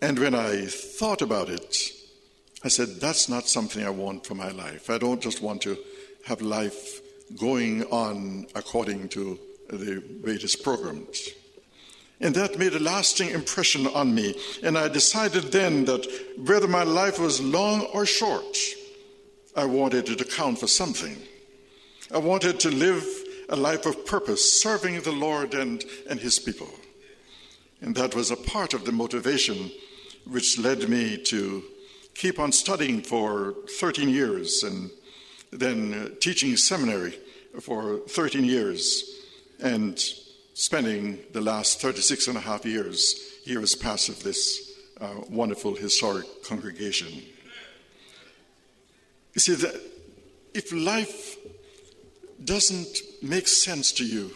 And 0.01 0.19
when 0.19 0.35
I 0.35 0.67
thought 0.67 1.21
about 1.21 1.49
it, 1.49 1.91
I 2.63 2.67
said, 2.67 2.99
that's 2.99 3.27
not 3.27 3.47
something 3.47 3.83
I 3.83 3.89
want 3.89 4.25
for 4.25 4.35
my 4.35 4.51
life. 4.51 4.89
I 4.89 4.97
don't 4.97 5.21
just 5.21 5.41
want 5.41 5.61
to 5.63 5.77
have 6.25 6.41
life 6.41 7.01
going 7.37 7.83
on 7.85 8.45
according 8.55 9.09
to 9.09 9.39
the 9.69 10.03
way 10.23 10.33
it 10.33 10.43
is 10.43 10.55
programmed. 10.55 11.15
And 12.21 12.33
that 12.35 12.57
made 12.57 12.73
a 12.73 12.79
lasting 12.79 13.29
impression 13.29 13.87
on 13.87 14.15
me. 14.15 14.35
And 14.63 14.77
I 14.77 14.87
decided 14.87 15.51
then 15.51 15.85
that 15.85 16.07
whether 16.37 16.67
my 16.67 16.83
life 16.83 17.19
was 17.19 17.41
long 17.41 17.81
or 17.93 18.05
short, 18.05 18.57
I 19.55 19.65
wanted 19.65 20.09
it 20.09 20.17
to 20.19 20.25
count 20.25 20.59
for 20.59 20.67
something. 20.67 21.17
I 22.13 22.17
wanted 22.17 22.59
to 22.61 22.69
live 22.69 23.05
a 23.49 23.55
life 23.55 23.85
of 23.85 24.05
purpose, 24.05 24.61
serving 24.61 25.01
the 25.01 25.11
Lord 25.11 25.53
and, 25.53 25.83
and 26.09 26.19
His 26.19 26.39
people. 26.39 26.69
And 27.81 27.95
that 27.95 28.15
was 28.15 28.31
a 28.31 28.37
part 28.37 28.73
of 28.73 28.85
the 28.85 28.91
motivation 28.91 29.71
which 30.25 30.57
led 30.57 30.87
me 30.89 31.17
to 31.25 31.63
keep 32.15 32.39
on 32.39 32.51
studying 32.51 33.01
for 33.01 33.55
13 33.77 34.09
years 34.09 34.63
and 34.63 34.89
then 35.51 36.15
teaching 36.19 36.55
seminary 36.57 37.13
for 37.61 37.99
13 38.07 38.43
years 38.43 39.21
and 39.61 40.01
spending 40.55 41.19
the 41.33 41.41
last 41.41 41.81
36 41.81 42.29
and 42.29 42.37
a 42.37 42.39
half 42.39 42.65
years 42.65 43.15
here 43.43 43.61
as 43.61 43.75
pastor 43.75 44.13
of 44.13 44.23
this 44.23 44.71
uh, 45.01 45.13
wonderful 45.29 45.75
historic 45.75 46.25
congregation. 46.45 47.09
You 49.33 49.41
see, 49.41 49.55
that 49.55 49.81
if 50.53 50.71
life 50.71 51.35
doesn't 52.43 52.99
make 53.21 53.49
sense 53.49 53.91
to 53.93 54.05
you, 54.05 54.31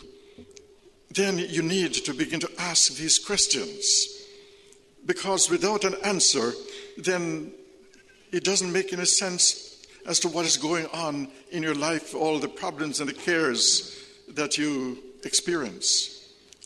then 1.16 1.40
you 1.40 1.62
need 1.64 1.94
to 1.94 2.14
begin 2.14 2.42
to 2.42 2.52
ask 2.60 2.96
these 2.98 3.18
questions. 3.18 4.26
Because 5.06 5.50
without 5.50 5.86
an 5.86 5.96
answer, 6.04 6.52
then 6.98 7.54
it 8.34 8.44
doesn't 8.44 8.74
make 8.74 8.92
any 8.92 9.06
sense 9.06 9.88
as 10.06 10.20
to 10.20 10.28
what 10.28 10.46
is 10.46 10.58
going 10.58 10.86
on 10.88 11.30
in 11.52 11.64
your 11.64 11.76
life, 11.76 12.14
all 12.14 12.40
the 12.40 12.50
problems 12.50 13.00
and 13.00 13.10
the 13.10 13.14
cares 13.14 13.98
that 14.28 14.58
you 14.58 15.02
experience. 15.24 16.16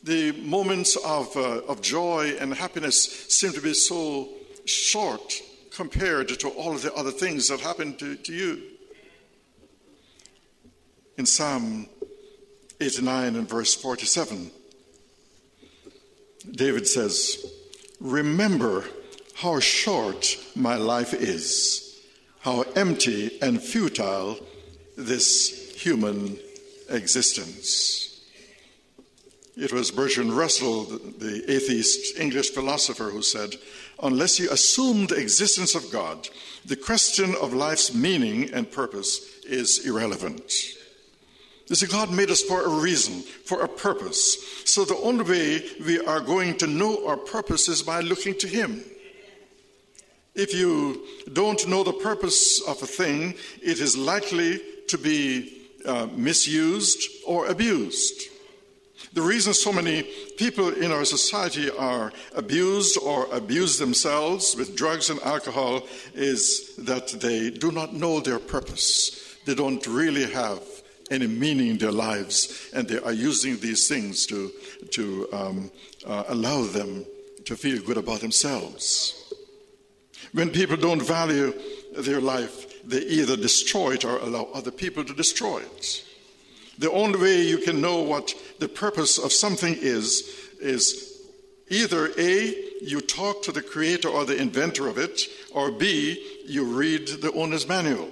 The 0.04 0.34
moments 0.34 0.96
of, 0.98 1.36
uh, 1.38 1.62
of 1.68 1.82
joy 1.82 2.36
and 2.40 2.54
happiness 2.54 3.26
seem 3.30 3.54
to 3.54 3.62
be 3.62 3.74
so 3.74 4.30
short 4.66 5.42
compared 5.72 6.28
to 6.28 6.50
all 6.50 6.74
of 6.74 6.82
the 6.82 6.94
other 6.94 7.12
things 7.12 7.48
that 7.48 7.60
happen 7.60 7.96
to, 7.98 8.16
to 8.16 8.34
you. 8.34 8.62
In 11.18 11.26
Psalm 11.26 11.88
89 12.80 13.36
and 13.36 13.50
verse 13.50 13.76
47, 13.76 14.52
David 16.52 16.88
says, 16.88 17.46
Remember 18.00 18.84
how 19.36 19.60
short 19.60 20.38
my 20.56 20.76
life 20.76 21.14
is, 21.14 22.00
how 22.42 22.64
empty 22.76 23.40
and 23.42 23.62
futile 23.62 24.38
this 24.98 25.74
human 25.76 26.38
existence. 26.90 28.13
It 29.56 29.72
was 29.72 29.92
Bertrand 29.92 30.34
Russell, 30.34 30.86
the 30.86 31.44
atheist 31.48 32.18
English 32.18 32.52
philosopher, 32.52 33.12
who 33.12 33.22
said, 33.22 33.56
Unless 34.02 34.40
you 34.40 34.50
assume 34.50 35.06
the 35.06 35.20
existence 35.20 35.76
of 35.76 35.92
God, 35.92 36.28
the 36.66 36.76
question 36.76 37.36
of 37.40 37.54
life's 37.54 37.94
meaning 37.94 38.52
and 38.52 38.72
purpose 38.72 39.20
is 39.44 39.86
irrelevant. 39.86 40.52
You 41.68 41.76
see, 41.76 41.86
God 41.86 42.12
made 42.12 42.32
us 42.32 42.42
for 42.42 42.64
a 42.64 42.82
reason, 42.82 43.22
for 43.22 43.62
a 43.62 43.68
purpose. 43.68 44.64
So 44.66 44.86
the 44.86 44.98
only 44.98 45.24
way 45.24 45.64
we 45.86 46.00
are 46.00 46.20
going 46.20 46.58
to 46.58 46.68
know 46.68 47.08
our 47.08 47.18
purpose 47.18 47.68
is 47.68 47.84
by 47.84 48.02
looking 48.02 48.38
to 48.40 48.48
Him. 48.48 48.84
If 50.34 50.54
you 50.56 51.06
don't 51.32 51.68
know 51.68 51.84
the 51.84 51.94
purpose 51.94 52.60
of 52.68 52.82
a 52.82 52.88
thing, 52.88 53.36
it 53.62 53.80
is 53.80 53.96
likely 53.96 54.60
to 54.88 54.98
be 54.98 55.62
uh, 55.86 56.08
misused 56.16 57.08
or 57.28 57.46
abused. 57.48 58.33
The 59.12 59.22
reason 59.22 59.54
so 59.54 59.74
many 59.74 60.04
people 60.38 60.70
in 60.70 60.92
our 60.92 61.06
society 61.06 61.70
are 61.70 62.12
abused 62.36 62.98
or 62.98 63.28
abuse 63.32 63.78
themselves 63.78 64.56
with 64.56 64.76
drugs 64.76 65.10
and 65.10 65.20
alcohol 65.22 65.84
is 66.16 66.76
that 66.78 67.10
they 67.10 67.52
do 67.52 67.72
not 67.72 67.94
know 67.94 68.20
their 68.20 68.40
purpose. 68.40 69.38
They 69.46 69.56
don't 69.56 69.86
really 69.86 70.32
have 70.32 70.62
any 71.12 71.28
meaning 71.28 71.68
in 71.68 71.78
their 71.78 71.92
lives, 71.92 72.70
and 72.74 72.88
they 72.88 73.00
are 73.00 73.14
using 73.14 73.60
these 73.60 73.88
things 73.88 74.26
to, 74.28 74.52
to 74.92 75.28
um, 75.34 75.72
uh, 76.06 76.24
allow 76.30 76.64
them 76.64 77.06
to 77.46 77.56
feel 77.56 77.84
good 77.84 77.98
about 77.98 78.22
themselves. 78.22 79.34
When 80.32 80.50
people 80.50 80.78
don't 80.78 81.02
value 81.02 81.54
their 81.96 82.22
life, 82.22 82.84
they 82.84 83.02
either 83.02 83.38
destroy 83.38 83.92
it 83.92 84.06
or 84.06 84.18
allow 84.18 84.50
other 84.54 84.72
people 84.72 85.04
to 85.04 85.14
destroy 85.14 85.60
it. 85.60 86.04
The 86.80 86.92
only 86.92 87.20
way 87.20 87.42
you 87.42 87.60
can 87.60 87.82
know 87.82 88.02
what 88.02 88.34
the 88.64 88.70
purpose 88.70 89.18
of 89.18 89.34
something 89.34 89.76
is, 89.78 90.50
is 90.62 91.20
either 91.70 92.12
A, 92.18 92.56
you 92.82 93.02
talk 93.02 93.44
to 93.44 93.52
the 93.52 93.62
creator 93.62 94.08
or 94.08 94.24
the 94.24 94.42
inventor 94.42 94.88
of 94.88 94.98
it, 94.98 95.24
or 95.54 95.70
B, 95.70 96.42
you 96.46 96.64
read 96.64 97.10
the 97.10 97.34
owner's 97.34 97.68
manual. 97.68 98.10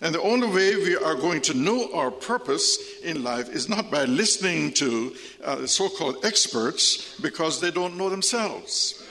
And 0.00 0.14
the 0.14 0.22
only 0.22 0.46
way 0.46 0.76
we 0.76 0.94
are 0.94 1.16
going 1.16 1.40
to 1.42 1.54
know 1.54 1.92
our 1.92 2.12
purpose 2.12 3.00
in 3.02 3.24
life 3.24 3.48
is 3.48 3.68
not 3.68 3.90
by 3.90 4.04
listening 4.04 4.72
to 4.74 5.16
uh, 5.42 5.66
so 5.66 5.88
called 5.88 6.24
experts 6.24 7.18
because 7.20 7.60
they 7.60 7.72
don't 7.72 7.96
know 7.96 8.10
themselves. 8.10 9.04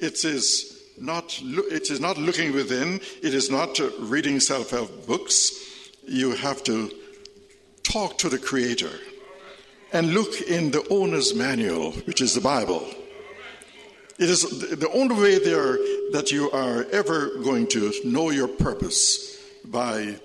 It 0.00 0.24
is 0.24 0.82
not, 0.98 1.38
it 1.42 1.90
is 1.90 2.00
not 2.00 2.16
looking 2.16 2.54
within, 2.54 3.02
it 3.22 3.34
is 3.34 3.50
not 3.50 3.78
uh, 3.80 3.90
reading 3.98 4.40
self 4.40 4.70
help 4.70 5.06
books. 5.06 5.52
You 6.06 6.30
have 6.36 6.64
to 6.64 6.90
talk 7.82 8.16
to 8.18 8.30
the 8.30 8.38
Creator 8.38 8.90
and 9.94 10.12
look 10.12 10.42
in 10.42 10.72
the 10.72 10.84
owner's 10.90 11.34
manual, 11.34 11.92
which 11.92 12.20
is 12.20 12.34
the 12.34 12.40
Bible. 12.40 12.84
It 14.18 14.28
is 14.28 14.42
the 14.42 14.90
only 14.92 15.14
way 15.14 15.38
there 15.38 15.78
that 16.12 16.30
you 16.32 16.50
are 16.50 16.84
ever 16.90 17.38
going 17.38 17.68
to 17.68 17.92
know 18.04 18.30
your 18.30 18.48
purpose 18.48 19.38
by 19.64 20.16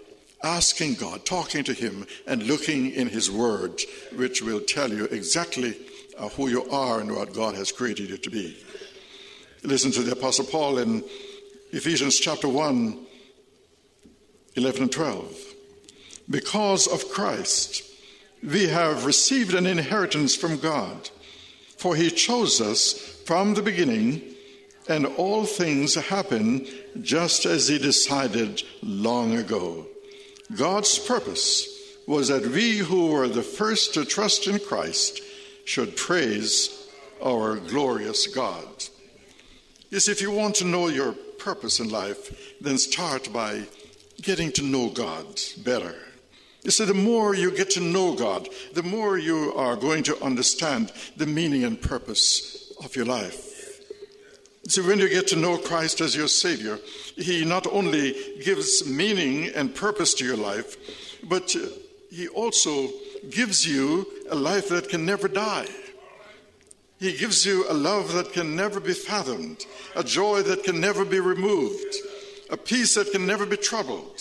asking 0.43 0.95
God, 0.95 1.23
talking 1.23 1.63
to 1.65 1.73
Him, 1.73 2.07
and 2.25 2.43
looking 2.43 2.91
in 2.91 3.07
His 3.07 3.29
Word, 3.29 3.79
which 4.15 4.41
will 4.41 4.59
tell 4.59 4.91
you 4.91 5.05
exactly 5.05 5.77
uh, 6.17 6.29
who 6.29 6.47
you 6.47 6.67
are 6.69 6.99
and 6.99 7.15
what 7.15 7.33
God 7.33 7.53
has 7.55 7.71
created 7.71 8.09
you 8.09 8.17
to 8.17 8.29
be. 8.29 8.57
Listen 9.63 9.91
to 9.91 10.01
the 10.01 10.13
Apostle 10.13 10.45
Paul 10.45 10.79
in 10.79 11.03
Ephesians 11.71 12.19
chapter 12.19 12.47
1, 12.47 12.97
11 14.55 14.81
and 14.81 14.91
12. 14.91 15.37
Because 16.29 16.87
of 16.87 17.09
Christ, 17.09 17.88
we 18.43 18.67
have 18.67 19.05
received 19.05 19.53
an 19.53 19.65
inheritance 19.65 20.35
from 20.35 20.57
God, 20.57 21.09
for 21.77 21.95
He 21.95 22.09
chose 22.09 22.61
us 22.61 22.93
from 23.25 23.53
the 23.53 23.61
beginning, 23.61 24.21
and 24.87 25.05
all 25.05 25.45
things 25.45 25.95
happen 25.95 26.67
just 27.01 27.45
as 27.45 27.67
He 27.67 27.77
decided 27.77 28.63
long 28.81 29.35
ago. 29.35 29.85
God's 30.55 30.97
purpose 30.97 31.67
was 32.07 32.29
that 32.29 32.47
we 32.47 32.77
who 32.77 33.07
were 33.07 33.27
the 33.27 33.43
first 33.43 33.93
to 33.93 34.03
trust 34.03 34.47
in 34.47 34.59
Christ 34.59 35.21
should 35.65 35.95
praise 35.95 36.87
our 37.23 37.57
glorious 37.57 38.25
God. 38.25 38.65
Yes, 39.91 40.07
if 40.07 40.21
you 40.21 40.31
want 40.31 40.55
to 40.55 40.65
know 40.65 40.87
your 40.87 41.13
purpose 41.37 41.79
in 41.79 41.89
life, 41.89 42.55
then 42.59 42.77
start 42.77 43.31
by 43.31 43.63
getting 44.21 44.51
to 44.53 44.63
know 44.63 44.89
God 44.89 45.39
better. 45.63 45.95
You 46.63 46.71
see, 46.71 46.85
the 46.85 46.93
more 46.93 47.33
you 47.33 47.51
get 47.55 47.69
to 47.71 47.79
know 47.79 48.15
God, 48.15 48.49
the 48.73 48.83
more 48.83 49.17
you 49.17 49.53
are 49.55 49.75
going 49.75 50.03
to 50.03 50.23
understand 50.23 50.91
the 51.15 51.25
meaning 51.25 51.63
and 51.63 51.81
purpose 51.81 52.73
of 52.83 52.95
your 52.95 53.05
life. 53.05 53.45
See, 54.67 54.81
when 54.81 54.99
you 54.99 55.09
get 55.09 55.27
to 55.29 55.35
know 55.35 55.57
Christ 55.57 56.01
as 56.01 56.15
your 56.15 56.27
Savior, 56.27 56.77
He 57.15 57.45
not 57.45 57.65
only 57.65 58.15
gives 58.43 58.87
meaning 58.87 59.49
and 59.55 59.73
purpose 59.73 60.13
to 60.15 60.25
your 60.25 60.37
life, 60.37 60.75
but 61.23 61.55
uh, 61.55 61.69
He 62.11 62.27
also 62.27 62.89
gives 63.29 63.65
you 63.65 64.05
a 64.29 64.35
life 64.35 64.69
that 64.69 64.89
can 64.89 65.05
never 65.05 65.27
die. 65.27 65.67
He 66.99 67.17
gives 67.17 67.45
you 67.45 67.65
a 67.69 67.73
love 67.73 68.13
that 68.13 68.33
can 68.33 68.55
never 68.55 68.81
be 68.81 68.93
fathomed, 68.93 69.65
a 69.95 70.03
joy 70.03 70.41
that 70.43 70.65
can 70.65 70.81
never 70.81 71.05
be 71.05 71.21
removed, 71.21 71.95
a 72.49 72.57
peace 72.57 72.95
that 72.95 73.11
can 73.11 73.25
never 73.25 73.45
be 73.45 73.57
troubled, 73.57 74.19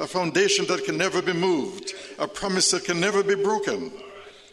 a 0.00 0.06
foundation 0.06 0.64
that 0.66 0.84
can 0.84 0.96
never 0.96 1.20
be 1.20 1.34
moved, 1.34 1.92
a 2.18 2.26
promise 2.26 2.70
that 2.70 2.84
can 2.84 2.98
never 2.98 3.22
be 3.22 3.34
broken, 3.34 3.92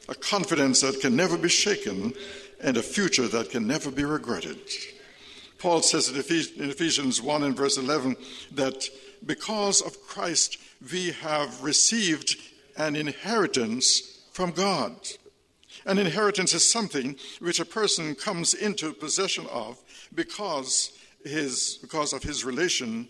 a 0.10 0.16
confidence 0.16 0.82
that 0.82 1.00
can 1.00 1.16
never 1.16 1.38
be 1.38 1.48
shaken, 1.48 2.14
and 2.62 2.76
a 2.76 2.84
future 2.84 3.30
that 3.30 3.50
can 3.50 3.66
never 3.66 3.90
be 3.90 4.04
regretted. 4.04 4.60
Paul 5.58 5.82
says 5.82 6.10
in 6.10 6.18
Ephesians 6.70 7.22
1 7.22 7.44
and 7.44 7.56
verse 7.56 7.78
11 7.78 8.18
that 8.52 8.90
because 9.26 9.82
of 9.82 10.02
Christ 10.06 10.58
we 10.92 11.12
have 11.12 11.64
received 11.64 12.36
an 12.76 12.98
inheritance 12.98 14.26
from 14.34 14.52
God. 14.52 14.96
An 15.86 15.98
inheritance 15.98 16.54
is 16.54 16.70
something 16.70 17.16
which 17.40 17.62
a 17.62 17.66
person 17.66 18.16
comes 18.16 18.54
into 18.54 18.94
possession 18.94 19.48
of 19.48 19.82
because, 20.14 20.92
his, 21.24 21.80
because 21.82 22.12
of 22.12 22.22
his 22.22 22.44
relation 22.44 23.08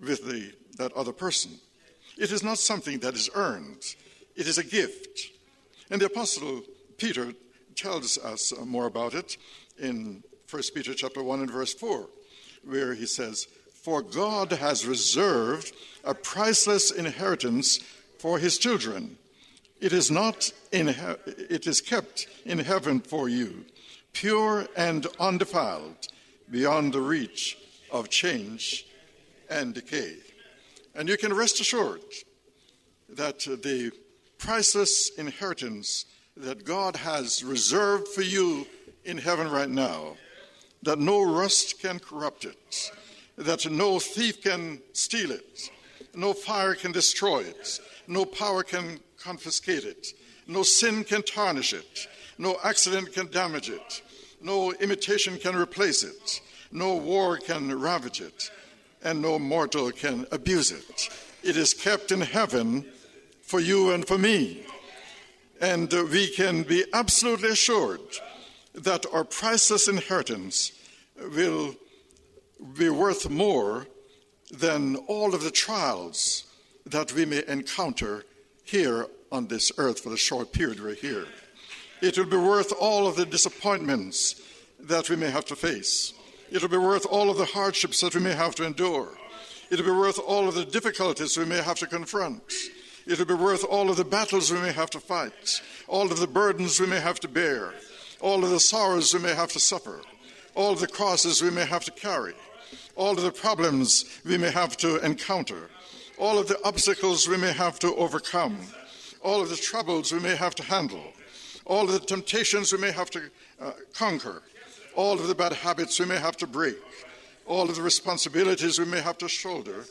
with 0.00 0.24
the, 0.24 0.52
that 0.78 0.92
other 0.94 1.12
person. 1.12 1.52
It 2.16 2.32
is 2.32 2.42
not 2.42 2.58
something 2.58 2.98
that 3.00 3.14
is 3.14 3.30
earned, 3.34 3.94
it 4.34 4.46
is 4.46 4.58
a 4.58 4.64
gift. 4.64 5.30
And 5.90 6.00
the 6.00 6.06
Apostle 6.06 6.62
Peter 6.98 7.32
tells 7.74 8.18
us 8.18 8.52
more 8.64 8.86
about 8.86 9.14
it 9.14 9.36
in 9.78 10.24
1 10.50 10.62
Peter 10.74 10.94
chapter 10.94 11.22
1 11.22 11.40
and 11.40 11.50
verse 11.50 11.74
4, 11.74 12.08
where 12.64 12.94
he 12.94 13.06
says, 13.06 13.46
For 13.82 14.02
God 14.02 14.50
has 14.52 14.86
reserved 14.86 15.72
a 16.04 16.14
priceless 16.14 16.90
inheritance 16.90 17.78
for 18.18 18.38
his 18.38 18.58
children 18.58 19.18
it 19.80 19.92
is 19.92 20.10
not 20.10 20.52
in 20.72 20.88
it 20.88 21.66
is 21.66 21.80
kept 21.80 22.26
in 22.44 22.58
heaven 22.58 23.00
for 23.00 23.28
you, 23.28 23.64
pure 24.12 24.66
and 24.76 25.06
undefiled, 25.20 26.08
beyond 26.50 26.94
the 26.94 27.00
reach 27.00 27.58
of 27.92 28.08
change 28.08 28.86
and 29.50 29.74
decay. 29.74 30.16
And 30.96 31.08
you 31.08 31.16
can 31.16 31.32
rest 31.32 31.60
assured 31.60 32.00
that 33.10 33.40
the 33.40 33.92
priceless 34.38 35.10
inheritance 35.18 36.06
that 36.36 36.64
God 36.64 36.96
has 36.96 37.44
reserved 37.44 38.08
for 38.08 38.22
you 38.22 38.66
in 39.04 39.18
heaven 39.18 39.48
right 39.50 39.68
now, 39.68 40.16
that 40.82 40.98
no 40.98 41.22
rust 41.22 41.80
can 41.80 41.98
corrupt 41.98 42.44
it, 42.44 42.92
that 43.36 43.70
no 43.70 43.98
thief 43.98 44.42
can 44.42 44.80
steal 44.92 45.30
it, 45.30 45.70
no 46.14 46.32
fire 46.32 46.74
can 46.74 46.92
destroy 46.92 47.40
it, 47.40 47.80
no 48.08 48.24
power 48.24 48.62
can 48.62 48.98
confiscate 49.18 49.84
it. 49.84 50.08
No 50.46 50.62
sin 50.62 51.02
can 51.02 51.22
tarnish 51.22 51.72
it. 51.72 52.06
No 52.38 52.56
accident 52.62 53.12
can 53.12 53.30
damage 53.30 53.68
it. 53.68 54.02
No 54.40 54.72
imitation 54.74 55.38
can 55.38 55.56
replace 55.56 56.04
it. 56.04 56.40
No 56.70 56.94
war 56.94 57.38
can 57.38 57.76
ravage 57.78 58.20
it. 58.20 58.50
And 59.06 59.22
no 59.22 59.38
mortal 59.38 59.92
can 59.92 60.26
abuse 60.32 60.72
it. 60.72 61.08
It 61.44 61.56
is 61.56 61.72
kept 61.72 62.10
in 62.10 62.22
heaven 62.22 62.84
for 63.40 63.60
you 63.60 63.92
and 63.92 64.04
for 64.04 64.18
me. 64.18 64.66
And 65.60 65.94
uh, 65.94 66.04
we 66.10 66.28
can 66.28 66.64
be 66.64 66.84
absolutely 66.92 67.50
assured 67.50 68.00
that 68.74 69.06
our 69.12 69.22
priceless 69.22 69.86
inheritance 69.86 70.72
will 71.20 71.76
be 72.76 72.90
worth 72.90 73.30
more 73.30 73.86
than 74.50 74.96
all 75.06 75.36
of 75.36 75.44
the 75.44 75.52
trials 75.52 76.44
that 76.84 77.12
we 77.12 77.24
may 77.24 77.44
encounter 77.46 78.24
here 78.64 79.06
on 79.30 79.46
this 79.46 79.70
earth 79.78 80.00
for 80.00 80.10
the 80.10 80.16
short 80.16 80.52
period 80.52 80.80
we're 80.80 80.94
here. 80.94 81.26
It 82.02 82.18
will 82.18 82.26
be 82.26 82.36
worth 82.36 82.72
all 82.72 83.06
of 83.06 83.14
the 83.14 83.24
disappointments 83.24 84.42
that 84.80 85.08
we 85.08 85.14
may 85.14 85.30
have 85.30 85.44
to 85.44 85.54
face. 85.54 86.12
It 86.50 86.62
will 86.62 86.68
be 86.68 86.76
worth 86.76 87.06
all 87.06 87.30
of 87.30 87.38
the 87.38 87.44
hardships 87.44 88.00
that 88.00 88.14
we 88.14 88.20
may 88.20 88.34
have 88.34 88.54
to 88.56 88.64
endure. 88.64 89.08
It 89.70 89.78
will 89.78 89.86
be 89.86 89.98
worth 89.98 90.18
all 90.18 90.48
of 90.48 90.54
the 90.54 90.64
difficulties 90.64 91.36
we 91.36 91.44
may 91.44 91.60
have 91.60 91.78
to 91.80 91.86
confront. 91.86 92.52
It 93.06 93.18
will 93.18 93.26
be 93.26 93.34
worth 93.34 93.64
all 93.64 93.90
of 93.90 93.96
the 93.96 94.04
battles 94.04 94.52
we 94.52 94.60
may 94.60 94.72
have 94.72 94.90
to 94.90 95.00
fight, 95.00 95.60
all 95.88 96.10
of 96.10 96.18
the 96.18 96.26
burdens 96.26 96.80
we 96.80 96.86
may 96.86 97.00
have 97.00 97.20
to 97.20 97.28
bear, 97.28 97.74
all 98.20 98.44
of 98.44 98.50
the 98.50 98.60
sorrows 98.60 99.14
we 99.14 99.20
may 99.20 99.34
have 99.34 99.52
to 99.52 99.60
suffer, 99.60 100.00
all 100.54 100.72
of 100.72 100.80
the 100.80 100.86
crosses 100.86 101.42
we 101.42 101.50
may 101.50 101.66
have 101.66 101.84
to 101.84 101.92
carry, 101.92 102.34
all 102.96 103.12
of 103.12 103.22
the 103.22 103.32
problems 103.32 104.04
we 104.24 104.38
may 104.38 104.50
have 104.50 104.76
to 104.78 105.04
encounter, 105.04 105.70
all 106.18 106.38
of 106.38 106.48
the 106.48 106.62
obstacles 106.64 107.28
we 107.28 107.36
may 107.36 107.52
have 107.52 107.78
to 107.78 107.94
overcome 107.96 108.58
all 109.26 109.42
of 109.42 109.48
the 109.48 109.56
troubles 109.56 110.12
we 110.12 110.20
may 110.20 110.36
have 110.36 110.54
to 110.54 110.62
handle, 110.62 111.12
all 111.64 111.84
of 111.84 111.92
the 111.92 111.98
temptations 111.98 112.72
we 112.72 112.78
may 112.78 112.92
have 112.92 113.10
to 113.10 113.22
uh, 113.60 113.72
conquer, 113.92 114.40
all 114.96 115.20
of 115.20 115.28
the 115.28 115.34
bad 115.34 115.52
habits 115.52 116.00
we 116.00 116.06
may 116.06 116.18
have 116.18 116.36
to 116.38 116.46
break, 116.46 116.76
all 117.46 117.68
of 117.68 117.76
the 117.76 117.82
responsibilities 117.82 118.78
we 118.78 118.86
may 118.86 119.00
have 119.00 119.18
to 119.18 119.28
shoulder, 119.28 119.84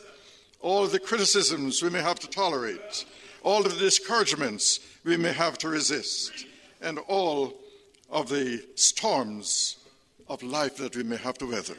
all 0.59 0.83
of 0.83 0.91
the 0.91 0.99
criticisms 0.99 1.81
we 1.81 1.89
may 1.89 2.01
have 2.01 2.19
to 2.19 2.27
tolerate, 2.27 3.05
all 3.43 3.65
of 3.65 3.73
the 3.73 3.79
discouragements 3.79 4.79
we 5.03 5.15
may 5.15 5.31
have 5.31 5.57
to 5.59 5.69
resist, 5.69 6.45
and 6.81 6.99
all 7.07 7.53
of 8.09 8.29
the 8.29 8.63
storms 8.75 9.77
of 10.27 10.41
life 10.43 10.77
that 10.77 10.95
we 10.95 11.03
may 11.03 11.17
have 11.17 11.37
to 11.37 11.45
weather. 11.45 11.77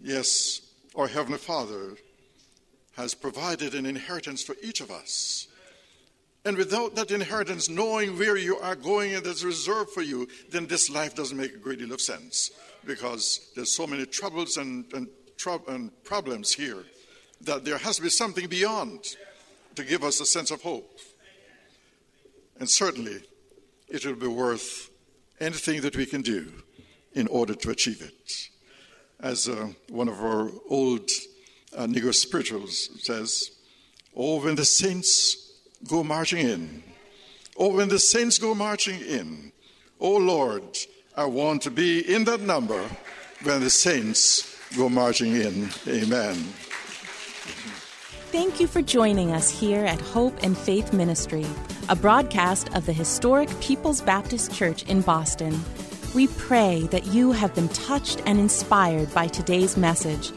Yes, 0.00 0.62
our 0.96 1.08
Heavenly 1.08 1.38
Father 1.38 1.96
has 2.96 3.14
provided 3.14 3.74
an 3.74 3.84
inheritance 3.84 4.42
for 4.42 4.56
each 4.62 4.80
of 4.80 4.90
us. 4.90 5.48
And 6.46 6.56
without 6.56 6.94
that 6.94 7.10
inheritance, 7.10 7.68
knowing 7.68 8.16
where 8.16 8.36
you 8.36 8.56
are 8.58 8.76
going 8.76 9.14
and 9.14 9.26
that's 9.26 9.42
reserved 9.42 9.90
for 9.90 10.02
you, 10.02 10.28
then 10.48 10.68
this 10.68 10.88
life 10.88 11.12
doesn't 11.12 11.36
make 11.36 11.52
a 11.52 11.58
great 11.58 11.80
deal 11.80 11.92
of 11.92 12.00
sense 12.00 12.52
because 12.84 13.50
there's 13.56 13.74
so 13.74 13.84
many 13.84 14.06
troubles 14.06 14.56
and, 14.56 14.84
and, 14.94 15.08
and 15.66 16.04
problems 16.04 16.52
here 16.54 16.84
that 17.40 17.64
there 17.64 17.78
has 17.78 17.96
to 17.96 18.02
be 18.02 18.08
something 18.08 18.46
beyond 18.46 19.16
to 19.74 19.82
give 19.82 20.04
us 20.04 20.20
a 20.20 20.24
sense 20.24 20.52
of 20.52 20.62
hope. 20.62 21.00
And 22.60 22.70
certainly, 22.70 23.24
it 23.88 24.06
will 24.06 24.14
be 24.14 24.28
worth 24.28 24.88
anything 25.40 25.80
that 25.80 25.96
we 25.96 26.06
can 26.06 26.22
do 26.22 26.52
in 27.12 27.26
order 27.26 27.56
to 27.56 27.70
achieve 27.70 28.02
it. 28.02 28.50
As 29.18 29.48
uh, 29.48 29.70
one 29.88 30.06
of 30.06 30.20
our 30.20 30.52
old 30.70 31.10
uh, 31.76 31.86
Negro 31.86 32.14
spirituals 32.14 32.88
says, 33.04 33.50
Oh, 34.14 34.40
when 34.40 34.54
the 34.54 34.64
saints 34.64 35.45
go 35.88 36.02
marching 36.02 36.46
in, 36.46 36.82
oh, 37.56 37.74
when 37.74 37.88
the 37.88 37.98
saints 37.98 38.38
go 38.38 38.54
marching 38.54 39.00
in, 39.00 39.52
oh 40.00 40.16
Lord, 40.16 40.62
I 41.16 41.24
want 41.24 41.62
to 41.62 41.70
be 41.70 42.00
in 42.14 42.24
that 42.24 42.40
number 42.40 42.82
when 43.42 43.60
the 43.60 43.70
saints 43.70 44.58
go 44.76 44.88
marching 44.88 45.32
in. 45.32 45.70
Amen. 45.88 46.34
Thank 48.32 48.60
you 48.60 48.66
for 48.66 48.82
joining 48.82 49.32
us 49.32 49.48
here 49.50 49.84
at 49.84 50.00
Hope 50.00 50.42
and 50.42 50.58
Faith 50.58 50.92
Ministry, 50.92 51.46
a 51.88 51.96
broadcast 51.96 52.74
of 52.74 52.84
the 52.84 52.92
historic 52.92 53.48
People's 53.60 54.02
Baptist 54.02 54.52
Church 54.52 54.82
in 54.84 55.00
Boston. 55.00 55.58
We 56.14 56.26
pray 56.26 56.82
that 56.90 57.06
you 57.06 57.32
have 57.32 57.54
been 57.54 57.68
touched 57.68 58.22
and 58.26 58.38
inspired 58.38 59.14
by 59.14 59.28
today's 59.28 59.76
message. 59.76 60.32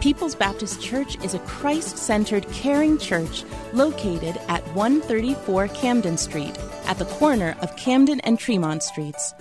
People's 0.00 0.34
Baptist 0.34 0.82
Church 0.82 1.22
is 1.22 1.34
a 1.34 1.38
Christ 1.40 1.98
centered, 1.98 2.50
caring 2.52 2.98
church 2.98 3.44
located 3.72 4.40
at 4.48 4.59
134 4.74 5.68
Camden 5.68 6.16
Street, 6.16 6.58
at 6.86 6.98
the 6.98 7.04
corner 7.04 7.54
of 7.60 7.76
Camden 7.76 8.18
and 8.20 8.38
Tremont 8.38 8.82
Streets. 8.82 9.34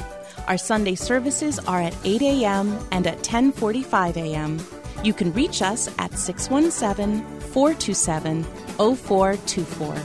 Our 0.48 0.58
Sunday 0.58 0.96
services 0.96 1.60
are 1.60 1.82
at 1.82 1.96
8 2.04 2.22
a.m. 2.22 2.78
and 2.92 3.08
at 3.08 3.20
10:45 3.20 4.18
a.m. 4.18 4.60
You 5.04 5.14
can 5.14 5.32
reach 5.34 5.62
us 5.62 5.90
at 6.00 6.18
617 6.18 7.24
427 7.52 8.44
0424. 8.78 9.96